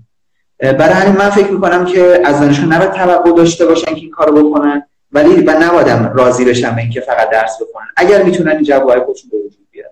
برای 0.60 0.94
همین 0.94 1.16
من 1.16 1.30
فکر 1.30 1.50
می‌کنم 1.50 1.84
که 1.84 2.20
از 2.24 2.40
دانشگاه 2.40 2.68
نباید 2.68 2.92
توقع 2.92 3.32
داشته 3.32 3.66
باشن 3.66 3.94
که 3.94 4.00
این 4.00 4.10
کارو 4.10 4.48
بکنن. 4.48 4.82
ولی 5.16 5.44
و 5.44 5.50
نبادم 5.62 6.12
راضی 6.14 6.44
بشم 6.44 6.74
به 6.74 6.80
اینکه 6.80 7.00
فقط 7.00 7.30
درس 7.30 7.62
بخونن. 7.62 7.86
اگر 7.96 8.22
می‌تونن 8.22 8.50
این 8.50 8.62
جوابای 8.62 9.00
خودشون 9.00 9.30
به 9.30 9.36
وجود 9.46 9.66
بیارن. 9.70 9.90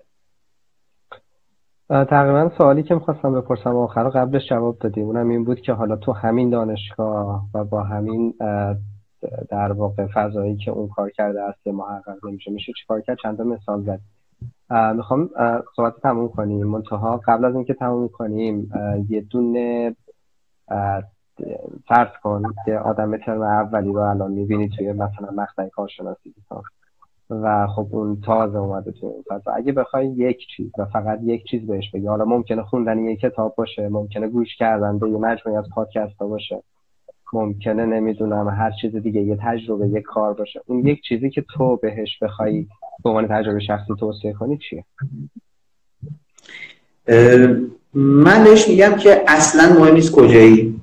تقریبا 2.05 2.51
سوالی 2.57 2.83
که 2.83 2.93
می‌خواستم 2.93 3.33
بپرسم 3.33 3.75
آخر 3.75 4.09
قبلش 4.09 4.49
جواب 4.49 4.79
دادی 4.79 5.01
اونم 5.01 5.29
این 5.29 5.43
بود 5.43 5.61
که 5.61 5.73
حالا 5.73 5.95
تو 5.95 6.11
همین 6.11 6.49
دانشگاه 6.49 7.45
و 7.53 7.63
با 7.63 7.83
همین 7.83 8.33
در 9.49 9.71
واقع 9.71 10.07
فضایی 10.13 10.55
که 10.57 10.71
اون 10.71 10.87
کار 10.87 11.09
کرده 11.09 11.41
است 11.41 11.67
محقق 11.67 12.25
نمیشه 12.25 12.51
میشه 12.51 12.73
چیکار 12.81 13.01
کرد؟ 13.01 13.17
چند 13.23 13.37
تا 13.37 13.43
مثال 13.43 13.83
زد. 13.83 13.99
می‌خوام 14.95 15.29
صحبت 15.75 15.93
تموم 16.03 16.29
کنیم. 16.29 16.67
منتها 16.67 17.21
قبل 17.27 17.45
از 17.45 17.55
اینکه 17.55 17.73
تموم 17.73 18.07
کنیم 18.07 18.71
یه 19.09 19.21
دونه 19.21 19.95
فرض 21.87 22.07
کن 22.23 22.43
که 22.65 22.77
آدم 22.77 23.17
ترم 23.17 23.41
اولی 23.41 23.93
رو 23.93 23.99
الان 23.99 24.31
می‌بینی 24.31 24.69
توی 24.69 24.93
مثلا 24.93 25.31
مقطع 25.35 25.67
کارشناسی 25.69 26.33
و 27.29 27.67
خب 27.67 27.87
اون 27.91 28.21
تازه 28.21 28.57
اومده 28.57 28.91
توی 28.91 29.09
اون 29.09 29.41
اگه 29.55 29.71
بخوای 29.71 30.07
یک 30.07 30.37
چیز 30.55 30.71
و 30.77 30.85
فقط 30.85 31.19
یک 31.23 31.43
چیز 31.43 31.67
بهش 31.67 31.91
بگی 31.91 32.07
حالا 32.07 32.25
ممکنه 32.25 32.63
خوندن 32.63 32.99
یک 32.99 33.19
کتاب 33.19 33.55
باشه 33.55 33.89
ممکنه 33.89 34.27
گوش 34.27 34.55
کردن 34.59 34.99
به 34.99 35.09
یه 35.09 35.17
مجموعی 35.17 35.57
از 35.57 35.65
پادکست 35.75 36.17
باشه. 36.17 36.63
ممکنه 37.33 37.85
نمی‌دونم 37.85 38.49
هر 38.49 38.71
چیز 38.81 38.95
دیگه 38.95 39.21
یه 39.21 39.37
تجربه 39.41 39.87
یه 39.87 40.01
کار 40.01 40.33
باشه. 40.33 40.61
اون 40.65 40.87
یک 40.87 41.01
چیزی 41.01 41.29
که 41.29 41.45
تو 41.53 41.75
بهش 41.75 42.23
بخوای 42.23 42.67
به 43.03 43.09
عنوان 43.09 43.27
تجربه 43.27 43.59
شخصی 43.59 43.93
توصیه 43.99 44.33
کنی 44.33 44.57
چیه؟ 44.57 44.85
من 47.93 48.43
بهش 48.43 48.69
میگم 48.69 48.95
که 48.95 49.23
اصلا 49.27 49.79
مهم 49.79 49.93
نیست 49.93 50.15
کجایی. 50.15 50.81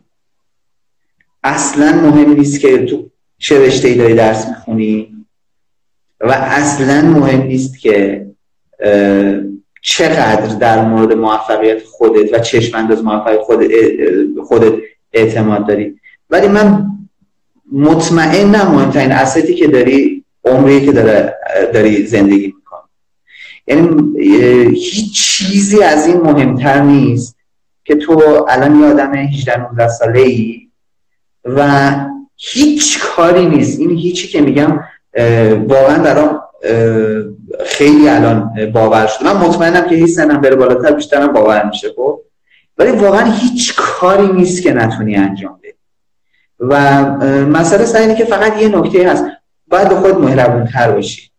اصلا 1.44 1.92
مهم 1.92 2.33
نیست 2.33 2.61
که 2.61 2.85
تو 2.85 3.11
چه 3.38 3.66
رشته 3.66 3.88
ای 3.88 3.94
داری 3.94 4.14
درس 4.14 4.48
می‌خونی 4.48 5.26
و 6.20 6.31
اصلا 6.31 7.02
مهم 7.02 7.42
نیست 7.42 7.78
که 7.78 8.26
چقدر 9.83 10.55
در 10.57 10.85
مورد 10.85 11.12
موفقیت 11.12 11.83
خودت 11.85 12.35
و 12.35 12.38
چشم 12.38 12.78
انداز 12.78 13.05
موفقیت 13.05 13.40
خودت, 13.40 13.70
خودت 14.44 14.72
اعتماد 15.12 15.68
داری. 15.68 15.96
ولی 16.31 16.48
من 16.48 16.87
مطمئنم 17.72 18.74
مهمترین 18.74 19.12
استی 19.12 19.55
که 19.55 19.66
داری 19.66 20.24
عمری 20.44 20.87
که 20.87 20.92
داره 20.92 21.35
داری 21.74 22.07
زندگی 22.07 22.46
می‌کنی. 22.46 22.81
یعنی 23.66 24.18
هیچ 24.74 25.14
چیزی 25.14 25.83
از 25.83 26.07
این 26.07 26.16
مهمتر 26.16 26.81
نیست 26.81 27.37
که 27.85 27.94
تو 27.94 28.46
الان 28.48 28.81
یه 28.81 28.87
آدم 28.87 29.14
18 29.14 29.61
19 29.61 29.88
ساله 29.88 30.20
ای 30.20 30.68
و 31.44 31.90
هیچ 32.37 33.00
کاری 33.00 33.46
نیست. 33.46 33.81
این 33.81 33.90
هیچی 33.90 34.28
که 34.28 34.40
میگم 34.40 34.81
واقعا 35.68 36.02
برام 36.02 36.40
خیلی 37.66 38.09
الان 38.09 38.70
باور 38.72 39.07
شد. 39.07 39.24
من 39.24 39.37
مطمئنم 39.37 39.88
که 39.88 39.94
هیچ 39.94 40.11
سنم 40.11 40.40
بره 40.40 40.57
بالاتر 40.57 40.92
بیشترم 40.92 41.33
باور 41.33 41.66
میشه 41.66 41.88
خب؟ 41.96 42.20
ولی 42.78 42.90
واقعا 42.90 43.33
هیچ 43.33 43.74
کاری 43.76 44.33
نیست 44.33 44.62
که 44.62 44.72
نتونی 44.72 45.16
انجام 45.16 45.59
بدی. 45.62 45.72
و 46.61 47.02
مسئله 47.46 47.85
سر 47.85 47.98
اینه 47.98 48.14
که 48.14 48.24
فقط 48.24 48.62
یه 48.62 48.68
نکته 48.68 49.11
هست. 49.11 49.24
باید 49.68 49.88
به 49.88 49.94
خود 49.94 50.18
مهربون 50.18 50.66
تر 50.66 50.90
باشی. 50.90 51.31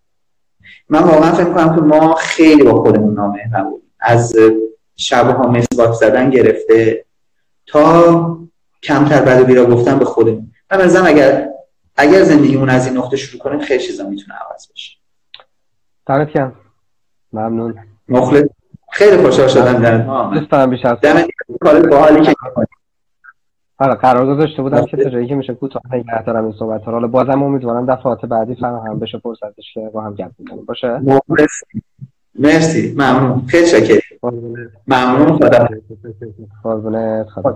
من 0.89 1.00
واقعا 1.00 1.32
فکر 1.32 1.50
کنم 1.54 1.76
که 1.76 1.82
ما 1.82 2.16
خیلی 2.16 2.63
با 2.63 2.82
خودمون 2.82 3.13
نامهربونیم. 3.13 3.92
از 4.00 4.36
شبها 4.96 5.48
مسواک 5.48 5.94
زدن 5.94 6.30
گرفته 6.30 7.06
تا 7.68 8.38
کمتر 8.84 9.22
بعد 9.22 9.41
و 9.41 9.46
بیرا 9.46 9.65
گفتن 9.65 10.00
به 10.00 10.06
خودمون. 10.06 10.52
من 10.72 10.86
مثلا 10.86 11.06
اگر 11.06 11.50
اگر 11.96 12.24
زندگیمون 12.24 12.69
از 12.69 12.88
این 12.88 12.98
نقطه 12.98 13.17
شروع 13.17 13.41
کنیم 13.41 13.60
خیلی 13.60 13.84
چیزا 13.84 14.10
می‌تونه 14.10 14.38
عوض 14.38 14.72
بشه. 14.72 14.98
دمت 16.06 16.34
گرم 16.34 16.56
ممنون. 17.34 17.76
مخلص 18.10 18.43
خیلی 18.91 19.17
خوشحال 19.17 19.48
شدم 19.48 19.82
در 19.82 19.98
دوست 20.34 20.52
دارم 20.52 20.69
بیش 20.69 20.86
از 20.86 20.98
کار 21.62 21.88
باحالی 21.88 22.22
که 22.22 22.36
حالا 23.78 23.96
قرار 23.96 24.36
گذاشته 24.36 24.62
بودم 24.62 24.86
که 24.86 24.98
تا 24.98 25.24
که 25.24 25.36
میشه 25.36 25.54
کوتاه 25.54 25.82
نگه 25.93 26.24
دارم 26.24 26.46
این 26.46 26.54
صحبت 26.60 26.84
ها 26.84 26.91
حالا 26.91 27.08
بازم 27.08 27.43
امیدوارم 27.43 27.96
دفعات 27.96 28.26
بعدی 28.26 28.56
فراهم 28.56 29.00
بشه 29.00 29.17
فرصتش 29.17 29.74
که 29.74 29.89
با 29.93 30.02
هم 30.02 30.13
گپ 30.13 30.32
بزنیم 30.39 30.65
باشه؟ 30.65 31.02
مرسی. 32.39 32.93
ممنون. 32.98 33.46
خیلی 33.48 33.67
شکر 33.67 34.02
ممنون. 34.88 35.38
خدا 35.38 35.67
قربونت. 36.63 37.28
خدا 37.30 37.56